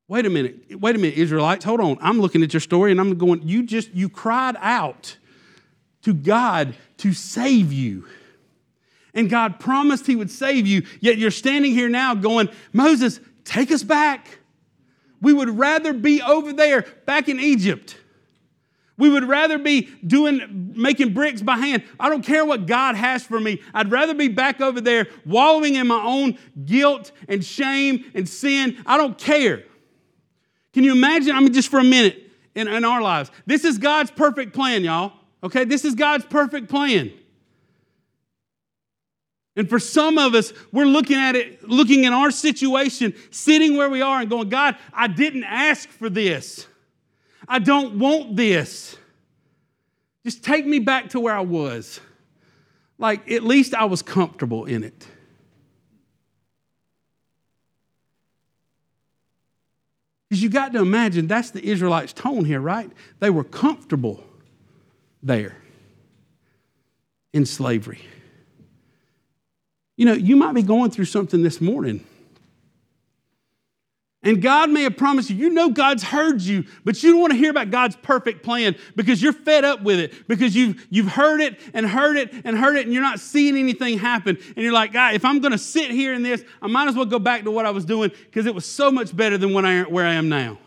[0.07, 0.81] Wait a minute.
[0.81, 1.65] Wait a minute, Israelites.
[1.65, 1.99] Hold on.
[2.01, 5.17] I'm looking at your story and I'm going, you just, you cried out
[6.03, 8.07] to God to save you.
[9.13, 13.73] And God promised He would save you, yet you're standing here now going, Moses, take
[13.73, 14.39] us back.
[15.21, 17.97] We would rather be over there, back in Egypt.
[19.01, 21.83] We would rather be doing making bricks by hand.
[21.99, 23.61] I don't care what God has for me.
[23.75, 28.77] I'd rather be back over there wallowing in my own guilt and shame and sin.
[28.87, 29.65] I don't care.
[30.73, 31.35] Can you imagine?
[31.35, 33.31] I mean, just for a minute in, in our lives.
[33.47, 35.15] This is God's perfect plan, y'all.
[35.43, 37.11] Okay, this is God's perfect plan.
[39.57, 43.91] And for some of us, we're looking at it, looking in our situation, sitting where
[43.91, 46.67] we are and going, God, I didn't ask for this.
[47.53, 48.97] I don't want this.
[50.25, 51.99] Just take me back to where I was.
[52.97, 55.07] Like, at least I was comfortable in it.
[60.29, 62.89] Because you got to imagine that's the Israelites' tone here, right?
[63.19, 64.23] They were comfortable
[65.21, 65.57] there
[67.33, 68.03] in slavery.
[69.97, 72.07] You know, you might be going through something this morning.
[74.23, 77.33] And God may have promised you, you know God's heard you, but you don't want
[77.33, 81.09] to hear about God's perfect plan because you're fed up with it, because you've, you've
[81.09, 84.37] heard it and heard it and heard it, and you're not seeing anything happen.
[84.37, 86.97] And you're like, God, if I'm going to sit here in this, I might as
[86.97, 89.55] well go back to what I was doing because it was so much better than
[89.55, 90.59] when I, where I am now.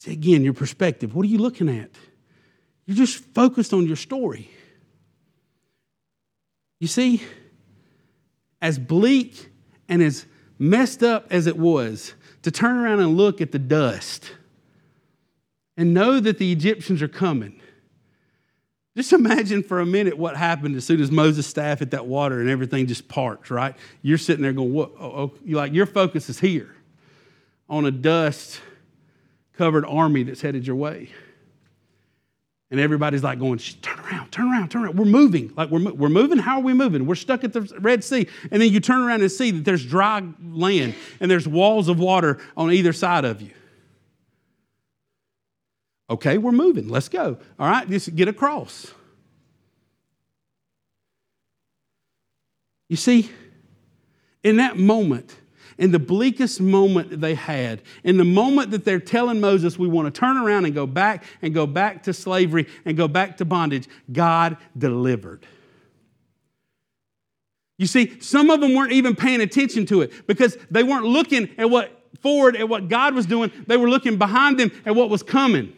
[0.00, 1.14] See, again, your perspective.
[1.14, 1.90] What are you looking at?
[2.86, 4.50] You're just focused on your story.
[6.80, 7.22] You see,
[8.60, 9.50] as bleak
[9.88, 10.26] and as
[10.58, 14.32] messed up as it was, to turn around and look at the dust
[15.76, 17.60] and know that the Egyptians are coming.
[18.96, 22.40] Just imagine for a minute what happened as soon as Moses' staff hit that water
[22.40, 23.76] and everything just parts, right?
[24.00, 24.92] You're sitting there going, what?
[24.98, 25.34] Oh, oh.
[25.44, 26.74] like your focus is here
[27.68, 28.60] on a dust
[29.52, 31.10] covered army that's headed your way.
[32.70, 34.98] And everybody's like going, turn around, turn around, turn around.
[34.98, 35.52] We're moving.
[35.56, 36.38] Like we're, we're moving.
[36.38, 37.06] How are we moving?
[37.06, 38.26] We're stuck at the Red Sea.
[38.50, 42.00] And then you turn around and see that there's dry land and there's walls of
[42.00, 43.50] water on either side of you.
[46.10, 46.88] Okay, we're moving.
[46.88, 47.38] Let's go.
[47.58, 48.92] All right, just get across.
[52.88, 53.30] You see,
[54.44, 55.34] in that moment,
[55.78, 60.12] in the bleakest moment they had, in the moment that they're telling Moses, we want
[60.12, 63.44] to turn around and go back and go back to slavery and go back to
[63.44, 65.46] bondage, God delivered.
[67.78, 71.50] You see, some of them weren't even paying attention to it because they weren't looking
[71.58, 73.52] at what forward at what God was doing.
[73.66, 75.74] They were looking behind them at what was coming.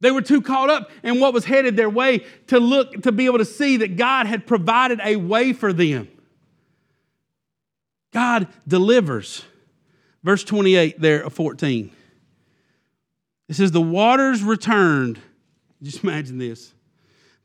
[0.00, 3.24] They were too caught up in what was headed their way to look to be
[3.24, 6.08] able to see that God had provided a way for them.
[8.14, 9.44] God delivers.
[10.22, 11.90] Verse 28 there of 14.
[13.48, 15.20] It says, The waters returned.
[15.82, 16.72] Just imagine this.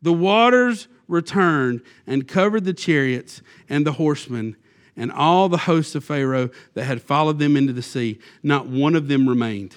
[0.02, 4.56] The waters returned and covered the chariots and the horsemen,
[4.96, 8.20] and all the hosts of Pharaoh that had followed them into the sea.
[8.44, 9.76] Not one of them remained.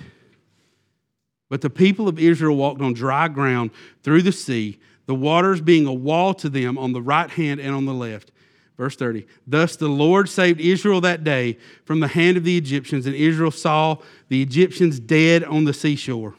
[1.49, 3.71] But the people of Israel walked on dry ground
[4.03, 7.75] through the sea, the waters being a wall to them on the right hand and
[7.75, 8.31] on the left.
[8.77, 13.07] Verse 30 Thus the Lord saved Israel that day from the hand of the Egyptians,
[13.07, 13.97] and Israel saw
[14.29, 16.35] the Egyptians dead on the seashore.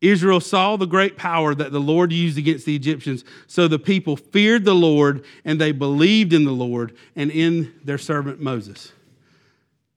[0.00, 3.22] Israel saw the great power that the Lord used against the Egyptians.
[3.46, 7.98] So the people feared the Lord and they believed in the Lord and in their
[7.98, 8.92] servant Moses.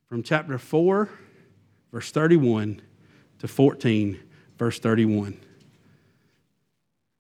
[0.10, 1.10] From chapter 4,
[1.92, 2.82] verse 31
[3.40, 4.20] to 14,
[4.58, 5.40] verse 31.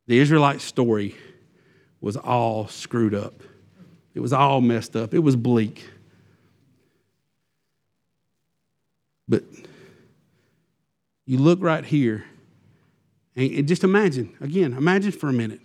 [0.07, 1.15] The Israelite story
[2.01, 3.41] was all screwed up.
[4.13, 5.13] It was all messed up.
[5.13, 5.89] It was bleak.
[9.27, 9.43] But
[11.25, 12.25] you look right here
[13.35, 15.61] and just imagine, again, imagine for a minute.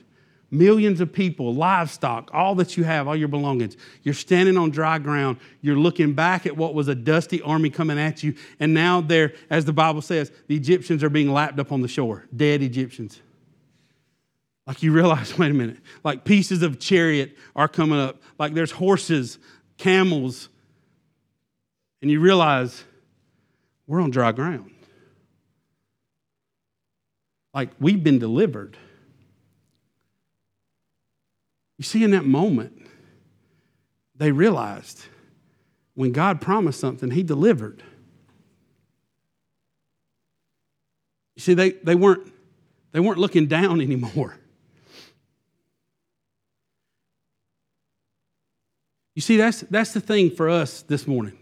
[0.51, 3.77] Millions of people, livestock, all that you have, all your belongings.
[4.03, 5.37] You're standing on dry ground.
[5.61, 8.35] You're looking back at what was a dusty army coming at you.
[8.59, 11.89] And now there, as the Bible says, the Egyptians are being lapped up on the
[11.89, 13.21] shore, dead Egyptians.
[14.69, 18.71] Like you realize, wait a minute, like pieces of chariot are coming up, like there's
[18.71, 19.39] horses,
[19.79, 20.51] camels,
[22.03, 22.85] and you realize
[23.87, 24.71] we're on dry ground.
[27.55, 28.77] Like we've been delivered.
[31.79, 32.87] You see, in that moment,
[34.15, 35.03] they realized
[35.95, 37.83] when God promised something, He delivered.
[41.37, 42.31] You see, they, they, weren't,
[42.93, 44.37] they weren't looking down anymore.
[49.19, 51.37] You see, that's, that's the thing for us this morning.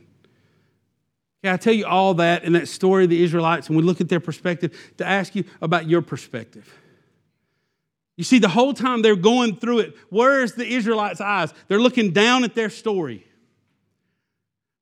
[1.44, 4.00] Okay, I tell you all that in that story of the Israelites, and we look
[4.00, 6.72] at their perspective to ask you about your perspective.
[8.16, 11.52] You see, the whole time they're going through it, where's the Israelites' eyes?
[11.68, 13.26] They're looking down at their story.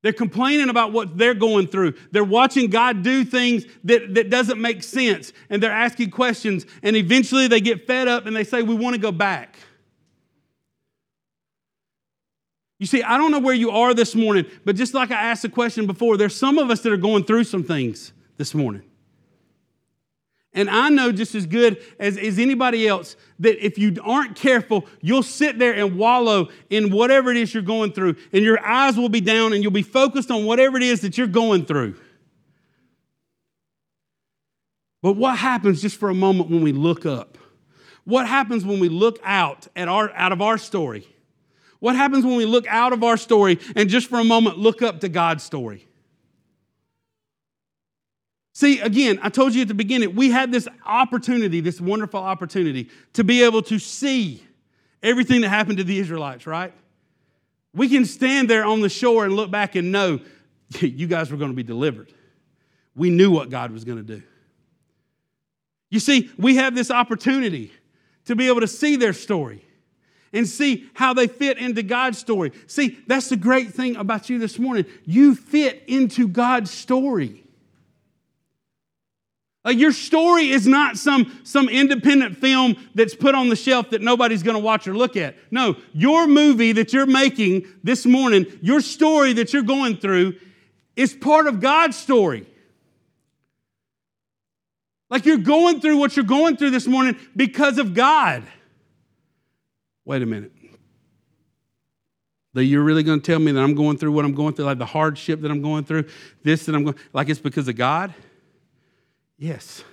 [0.01, 1.95] They're complaining about what they're going through.
[2.13, 6.95] They're watching God do things that, that doesn't make sense, and they're asking questions, and
[6.95, 9.57] eventually they get fed up and they say, We want to go back.
[12.77, 15.43] You see, I don't know where you are this morning, but just like I asked
[15.43, 18.83] the question before, there's some of us that are going through some things this morning.
[20.53, 24.85] And I know just as good as, as anybody else that if you aren't careful,
[25.01, 28.97] you'll sit there and wallow in whatever it is you're going through, and your eyes
[28.97, 31.95] will be down and you'll be focused on whatever it is that you're going through.
[35.01, 37.37] But what happens just for a moment when we look up?
[38.05, 41.05] What happens when we look out at our, out of our story?
[41.85, 44.81] What happens when we look out of our story and just for a moment look
[44.81, 45.87] up to God's story?
[48.53, 52.89] See, again, I told you at the beginning, we had this opportunity, this wonderful opportunity
[53.13, 54.43] to be able to see
[55.03, 56.73] everything that happened to the Israelites, right?
[57.71, 60.21] We can stand there on the shore and look back and know
[60.79, 62.11] you guys were going to be delivered.
[62.95, 64.23] We knew what God was going to do.
[65.91, 67.71] You see, we have this opportunity
[68.25, 69.64] to be able to see their story
[70.35, 72.51] and see how they fit into God's story.
[72.67, 74.85] See, that's the great thing about you this morning.
[75.05, 77.41] You fit into God's story.
[79.63, 84.01] Like your story is not some, some independent film that's put on the shelf that
[84.01, 85.35] nobody's going to watch or look at.
[85.49, 90.35] No, your movie that you're making this morning, your story that you're going through,
[90.95, 92.45] is part of God's story.
[95.09, 98.43] Like you're going through what you're going through this morning because of God.
[100.05, 100.51] Wait a minute.
[102.53, 104.65] That you're really going to tell me that I'm going through what I'm going through,
[104.65, 106.05] like the hardship that I'm going through,
[106.43, 108.13] this that I'm going, like it's because of God?
[109.37, 109.83] Yes.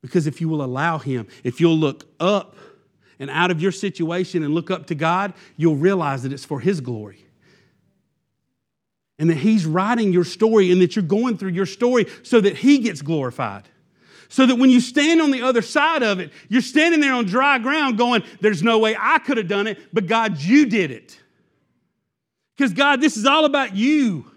[0.00, 2.56] Because if you will allow Him, if you'll look up
[3.18, 6.60] and out of your situation and look up to God, you'll realize that it's for
[6.60, 7.26] His glory.
[9.18, 12.58] And that He's writing your story and that you're going through your story so that
[12.58, 13.68] He gets glorified
[14.30, 17.26] so that when you stand on the other side of it, you're standing there on
[17.26, 20.90] dry ground going, There's no way I could have done it, but God, you did
[20.90, 21.20] it.
[22.56, 24.30] Because, God, this is all about you.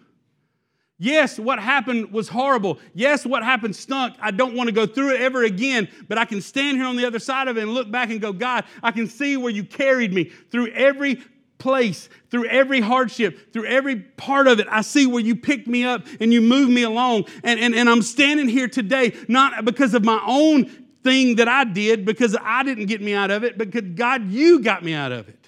[0.97, 2.79] Yes, what happened was horrible.
[2.93, 4.15] Yes, what happened stunk.
[4.21, 6.95] I don't want to go through it ever again, but I can stand here on
[6.95, 9.51] the other side of it and look back and go, God, I can see where
[9.51, 11.21] you carried me through every
[11.63, 15.85] place, through every hardship, through every part of it, I see where you picked me
[15.85, 17.25] up and you moved me along.
[17.41, 20.65] And, and, and I'm standing here today, not because of my own
[21.03, 24.29] thing that I did, because I didn't get me out of it, but because God,
[24.29, 25.39] you got me out of it.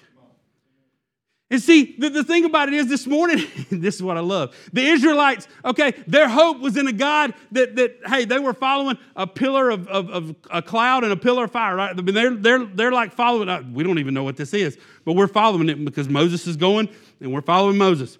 [1.48, 4.56] And see, the, the thing about it is this morning, this is what I love.
[4.72, 8.98] The Israelites, okay, their hope was in a God that, that hey, they were following
[9.14, 11.96] a pillar of, of, of a cloud and a pillar of fire, right?
[11.96, 14.76] I mean, they're, they're, they're like following, uh, we don't even know what this is,
[15.04, 16.88] but we're following it because Moses is going
[17.20, 18.18] and we're following Moses.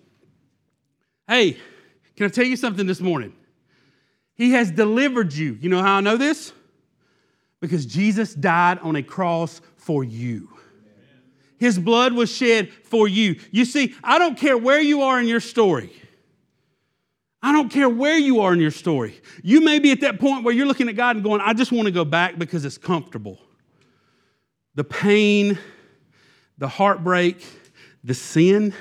[1.27, 1.57] Hey,
[2.15, 3.35] can I tell you something this morning?
[4.35, 5.59] He has delivered you.
[5.61, 6.53] You know how I know this?
[7.61, 10.49] Because Jesus died on a cross for you.
[11.59, 13.41] His blood was shed for you.
[13.51, 15.93] You see, I don't care where you are in your story.
[17.43, 19.21] I don't care where you are in your story.
[19.43, 21.71] You may be at that point where you're looking at God and going, I just
[21.71, 23.39] want to go back because it's comfortable.
[24.75, 25.59] The pain,
[26.59, 27.45] the heartbreak,
[28.03, 28.75] the sin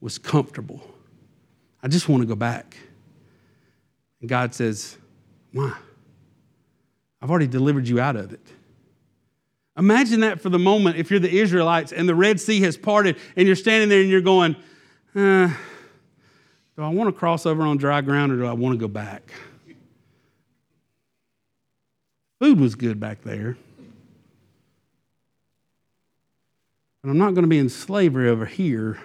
[0.00, 0.82] was comfortable.
[1.82, 2.76] I just want to go back.
[4.20, 4.98] And God says,
[5.52, 5.74] Why?
[7.22, 8.46] I've already delivered you out of it.
[9.80, 13.16] Imagine that for the moment if you're the Israelites and the Red Sea has parted
[13.34, 14.54] and you're standing there and you're going,
[15.14, 15.48] uh,
[16.76, 18.88] Do I want to cross over on dry ground or do I want to go
[18.88, 19.32] back?
[22.40, 23.56] Food was good back there.
[27.02, 28.98] But I'm not going to be in slavery over here.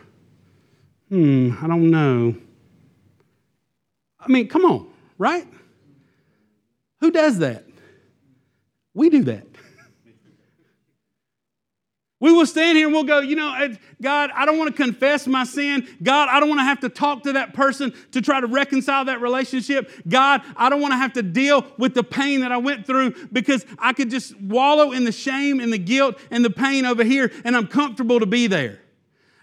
[1.08, 2.36] Hmm, I don't know.
[4.20, 5.48] I mean, come on, right?
[7.00, 7.64] Who does that?
[8.94, 9.55] We do that.
[12.22, 15.28] We will stand here and we'll go, you know, God, I don't want to confess
[15.28, 15.86] my sin.
[16.02, 19.06] God, I don't want to have to talk to that person to try to reconcile
[19.06, 19.92] that relationship.
[20.08, 23.28] God, I don't want to have to deal with the pain that I went through
[23.34, 27.04] because I could just wallow in the shame and the guilt and the pain over
[27.04, 28.80] here and I'm comfortable to be there.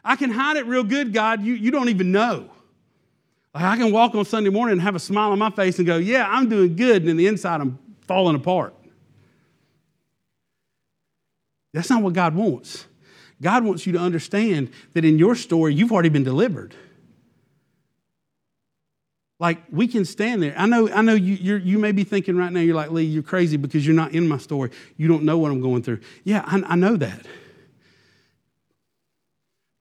[0.03, 1.43] I can hide it real good, God.
[1.43, 2.51] You, you don't even know.
[3.55, 5.87] Like I can walk on Sunday morning and have a smile on my face and
[5.87, 7.03] go, yeah, I'm doing good.
[7.03, 8.75] And in the inside, I'm falling apart.
[11.73, 12.87] That's not what God wants.
[13.41, 16.75] God wants you to understand that in your story, you've already been delivered.
[19.41, 20.55] Like we can stand there.
[20.57, 23.25] I know, I know you, you may be thinking right now, you're like, Lee, you're
[23.25, 24.71] crazy because you're not in my story.
[24.97, 25.99] You don't know what I'm going through.
[26.23, 27.27] Yeah, I, I know that.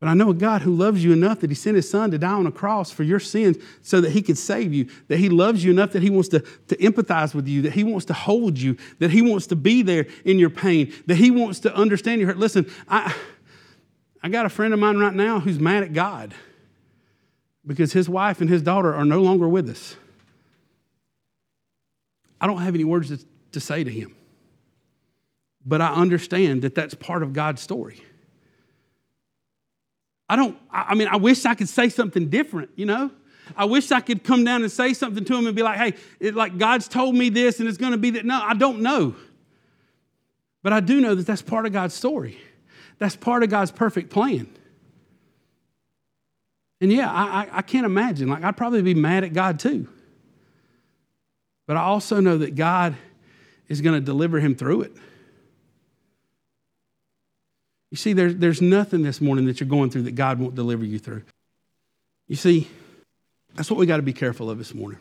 [0.01, 2.17] But I know a God who loves you enough that he sent his son to
[2.17, 5.29] die on a cross for your sins so that he could save you, that he
[5.29, 8.13] loves you enough that he wants to, to empathize with you, that he wants to
[8.13, 11.75] hold you, that he wants to be there in your pain, that he wants to
[11.75, 12.37] understand your hurt.
[12.37, 13.15] Listen, I,
[14.23, 16.33] I got a friend of mine right now who's mad at God
[17.67, 19.95] because his wife and his daughter are no longer with us.
[22.41, 24.15] I don't have any words to, to say to him,
[25.63, 28.01] but I understand that that's part of God's story.
[30.31, 33.11] I don't, I mean, I wish I could say something different, you know?
[33.53, 35.93] I wish I could come down and say something to him and be like, hey,
[36.21, 38.23] it, like God's told me this and it's going to be that.
[38.23, 39.13] No, I don't know.
[40.63, 42.37] But I do know that that's part of God's story.
[42.97, 44.47] That's part of God's perfect plan.
[46.79, 48.29] And yeah, I, I, I can't imagine.
[48.29, 49.89] Like, I'd probably be mad at God too.
[51.67, 52.95] But I also know that God
[53.67, 54.93] is going to deliver him through it.
[57.91, 60.85] You see, there's, there's nothing this morning that you're going through that God won't deliver
[60.85, 61.23] you through.
[62.27, 62.69] You see,
[63.53, 64.99] that's what we got to be careful of this morning.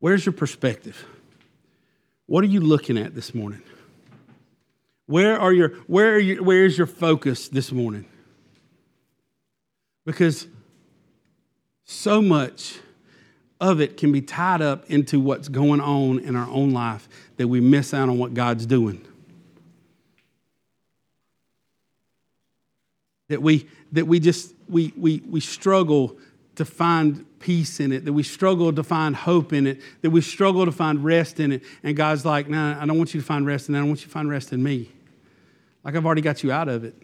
[0.00, 1.06] Where's your perspective?
[2.26, 3.62] What are you looking at this morning?
[5.06, 8.04] Where are your where are you, where is your focus this morning?
[10.04, 10.48] Because
[11.84, 12.78] so much
[13.60, 17.46] of it can be tied up into what's going on in our own life that
[17.46, 19.06] we miss out on what God's doing.
[23.28, 26.16] That we that we just we we we struggle
[26.56, 30.20] to find peace in it, that we struggle to find hope in it, that we
[30.20, 31.62] struggle to find rest in it.
[31.82, 33.80] And God's like, no, nah, I don't want you to find rest in that.
[33.80, 34.90] I want you to find rest in me.
[35.84, 36.94] Like I've already got you out of it.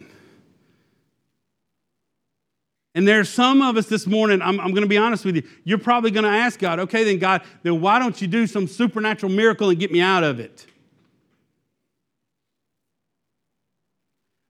[2.95, 5.43] And there's some of us this morning, I'm, I'm going to be honest with you,
[5.63, 8.67] you're probably going to ask God, okay, then God, then why don't you do some
[8.67, 10.67] supernatural miracle and get me out of it?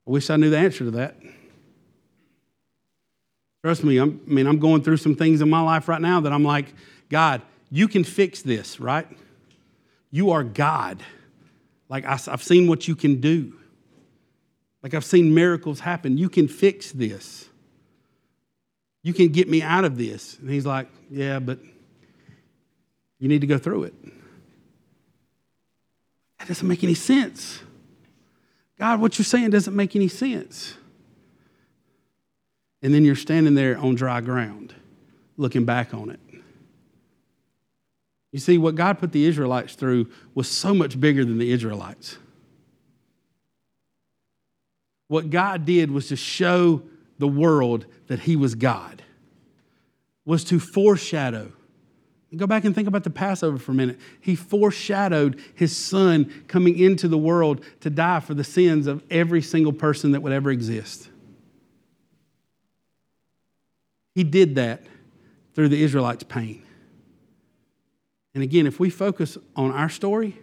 [0.05, 1.15] I wish I knew the answer to that.
[3.63, 6.19] Trust me, I'm, I mean, I'm going through some things in my life right now
[6.19, 6.73] that I'm like,
[7.07, 7.41] God,
[7.71, 9.07] you can fix this, right?
[10.11, 11.01] You are God.
[11.87, 13.53] Like, I, I've seen what you can do.
[14.81, 16.17] Like, I've seen miracles happen.
[16.17, 17.47] You can fix this.
[19.01, 20.37] You can get me out of this.
[20.39, 21.59] And he's like, Yeah, but
[23.17, 23.93] you need to go through it.
[26.39, 27.61] That doesn't make any sense.
[28.77, 30.75] God, what you're saying doesn't make any sense
[32.83, 34.75] and then you're standing there on dry ground
[35.37, 36.19] looking back on it.
[38.33, 42.17] You see, what God put the Israelites through was so much bigger than the Israelites.
[45.07, 46.81] What God did was to show
[47.19, 49.03] the world that He was God,
[50.25, 51.51] was to foreshadow.
[52.35, 53.99] Go back and think about the Passover for a minute.
[54.19, 59.43] He foreshadowed His Son coming into the world to die for the sins of every
[59.43, 61.09] single person that would ever exist.
[64.15, 64.83] He did that
[65.53, 66.63] through the Israelites' pain.
[68.33, 70.37] And again, if we focus on our story,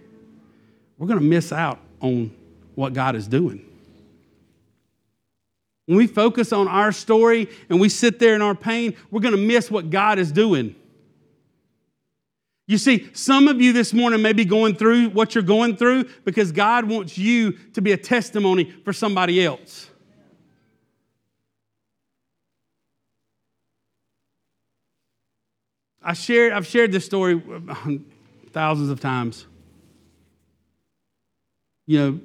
[0.98, 2.30] we're going to miss out on
[2.74, 3.66] what God is doing.
[5.86, 9.34] When we focus on our story and we sit there in our pain, we're going
[9.34, 10.76] to miss what God is doing.
[12.68, 16.04] You see, some of you this morning may be going through what you're going through
[16.24, 19.89] because God wants you to be a testimony for somebody else.
[26.02, 28.06] I shared, I've shared this story um,
[28.52, 29.46] thousands of times.
[31.86, 32.20] You know,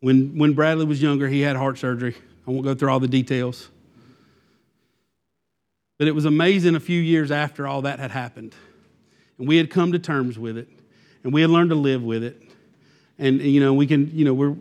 [0.00, 2.16] when, when Bradley was younger, he had heart surgery.
[2.46, 3.68] I won't go through all the details.
[5.98, 8.54] But it was amazing a few years after all that had happened.
[9.38, 10.68] And we had come to terms with it.
[11.22, 12.42] And we had learned to live with it.
[13.18, 14.56] And, you know, we can, you know, we're,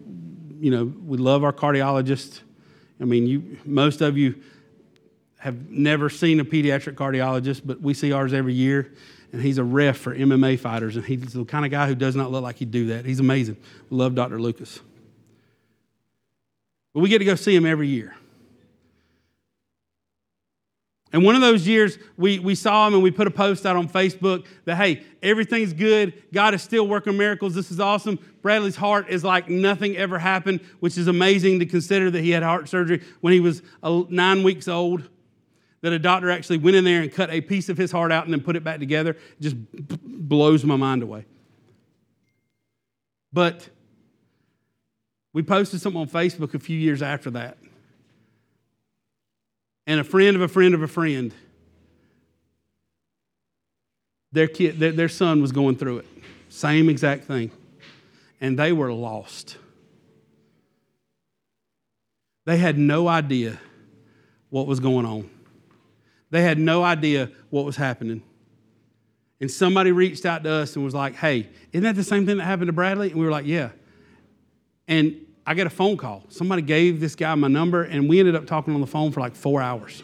[0.59, 2.41] you know, we love our cardiologist.
[2.99, 4.35] I mean, you, most of you
[5.39, 8.93] have never seen a pediatric cardiologist, but we see ours every year.
[9.31, 10.95] And he's a ref for MMA fighters.
[10.95, 13.05] And he's the kind of guy who does not look like he'd do that.
[13.05, 13.57] He's amazing.
[13.89, 14.39] We love Dr.
[14.39, 14.79] Lucas.
[16.93, 18.15] But we get to go see him every year.
[21.13, 23.75] And one of those years, we, we saw him and we put a post out
[23.75, 26.21] on Facebook that, hey, everything's good.
[26.33, 27.55] God is still working miracles.
[27.55, 28.19] This is awesome.
[28.41, 32.43] Bradley's heart is like nothing ever happened, which is amazing to consider that he had
[32.43, 35.09] heart surgery when he was nine weeks old.
[35.81, 38.25] That a doctor actually went in there and cut a piece of his heart out
[38.25, 39.15] and then put it back together.
[39.39, 39.55] Just
[40.03, 41.25] blows my mind away.
[43.31, 43.69] But
[45.31, 47.57] we posted something on Facebook a few years after that.
[49.87, 51.33] And a friend of a friend of a friend,
[54.31, 56.07] their, kid, their, their son was going through it.
[56.49, 57.51] Same exact thing.
[58.41, 59.57] And they were lost.
[62.45, 63.59] They had no idea
[64.49, 65.29] what was going on.
[66.31, 68.21] They had no idea what was happening.
[69.41, 72.37] And somebody reached out to us and was like, hey, isn't that the same thing
[72.37, 73.09] that happened to Bradley?
[73.09, 73.69] And we were like, yeah.
[74.87, 76.25] And I get a phone call.
[76.29, 79.19] Somebody gave this guy my number, and we ended up talking on the phone for
[79.19, 80.03] like four hours.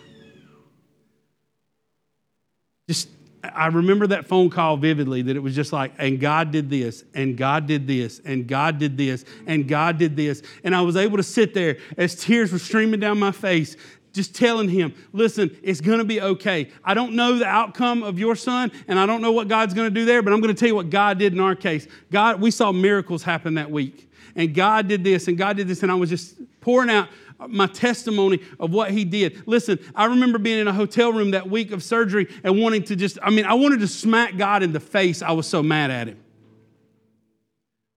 [2.87, 3.09] Just,
[3.43, 7.03] I remember that phone call vividly that it was just like, and God did this,
[7.13, 10.41] and God did this, and God did this, and God did this.
[10.63, 13.75] And I was able to sit there as tears were streaming down my face,
[14.15, 16.71] just telling him, listen, it's going to be okay.
[16.83, 19.87] I don't know the outcome of your son, and I don't know what God's going
[19.87, 21.87] to do there, but I'm going to tell you what God did in our case.
[22.11, 25.81] God, we saw miracles happen that week and God did this, and God did this,
[25.81, 27.07] and I was just pouring out
[27.47, 29.47] my testimony of what he did.
[29.47, 32.95] Listen, I remember being in a hotel room that week of surgery and wanting to
[32.95, 35.21] just, I mean, I wanted to smack God in the face.
[35.21, 36.19] I was so mad at him.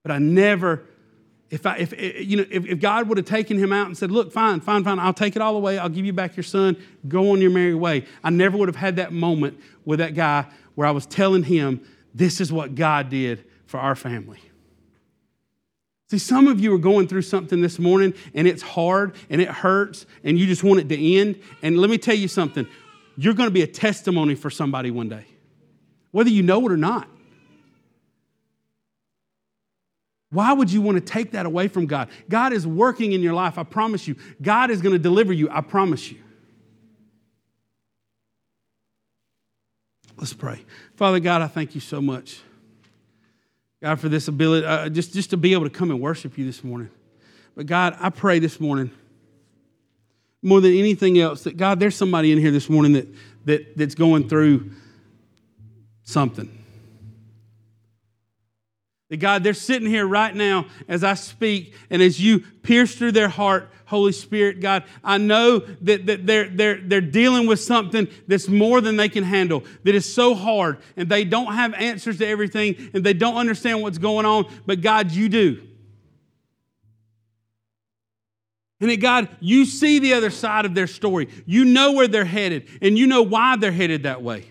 [0.03, 0.85] But I never,
[1.51, 3.96] if I, if, eh, you know, if, if God would have taken him out and
[3.96, 5.78] said, look, fine, fine, fine, I'll take it all away.
[5.78, 6.76] I'll give you back your son.
[7.07, 8.05] Go on your merry way.
[8.22, 11.80] I never would have had that moment with that guy where I was telling him,
[12.14, 14.40] this is what God did for our family.
[16.11, 19.49] See, some of you are going through something this morning and it's hard and it
[19.49, 21.40] hurts and you just want it to end.
[21.62, 22.66] And let me tell you something
[23.16, 25.26] you're going to be a testimony for somebody one day,
[26.12, 27.09] whether you know it or not.
[30.31, 32.09] Why would you want to take that away from God?
[32.29, 34.16] God is working in your life, I promise you.
[34.43, 36.18] God is going to deliver you, I promise you.
[40.16, 40.64] Let's pray.
[40.97, 42.41] Father God, I thank you so much
[43.83, 46.45] God, for this ability, uh, just, just to be able to come and worship you
[46.45, 46.91] this morning.
[47.55, 48.91] But God, I pray this morning,
[50.43, 53.07] more than anything else, that God, there's somebody in here this morning that,
[53.45, 54.72] that, that's going through
[56.03, 56.57] something.
[59.09, 63.12] That God, they're sitting here right now as I speak, and as you pierce through
[63.12, 68.06] their heart, Holy Spirit, God, I know that, that they're, they're, they're dealing with something
[68.26, 72.18] that's more than they can handle, that is so hard, and they don't have answers
[72.18, 75.62] to everything, and they don't understand what's going on, but God, you do.
[78.80, 81.28] And that God, you see the other side of their story.
[81.46, 84.44] You know where they're headed, and you know why they're headed that way.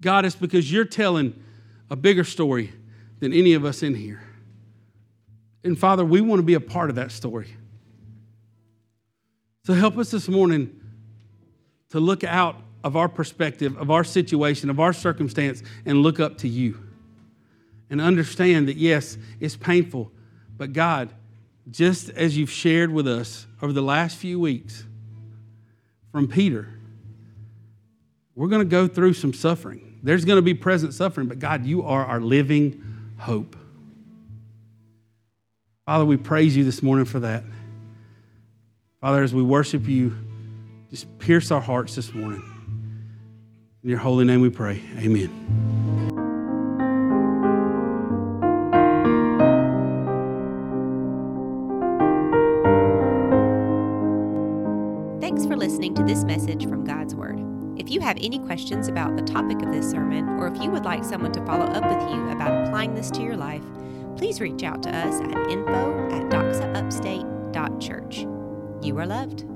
[0.00, 1.42] God, it's because you're telling
[1.90, 2.72] a bigger story
[3.20, 4.22] than any of us in here.
[5.64, 7.56] And Father, we want to be a part of that story.
[9.64, 10.80] So help us this morning
[11.90, 16.38] to look out of our perspective, of our situation, of our circumstance, and look up
[16.38, 16.80] to you.
[17.90, 20.12] And understand that, yes, it's painful,
[20.56, 21.12] But God,
[21.70, 24.84] just as you've shared with us over the last few weeks
[26.12, 26.68] from Peter,
[28.34, 29.85] we're going to go through some suffering.
[30.02, 32.82] There's going to be present suffering, but God, you are our living
[33.18, 33.56] hope.
[35.84, 37.44] Father, we praise you this morning for that.
[39.00, 40.16] Father, as we worship you,
[40.90, 42.42] just pierce our hearts this morning.
[43.82, 44.82] In your holy name we pray.
[44.98, 46.15] Amen.
[58.06, 61.32] Have any questions about the topic of this sermon, or if you would like someone
[61.32, 63.64] to follow up with you about applying this to your life,
[64.16, 68.18] please reach out to us at info at doxaupstate.church.
[68.80, 69.55] You are loved.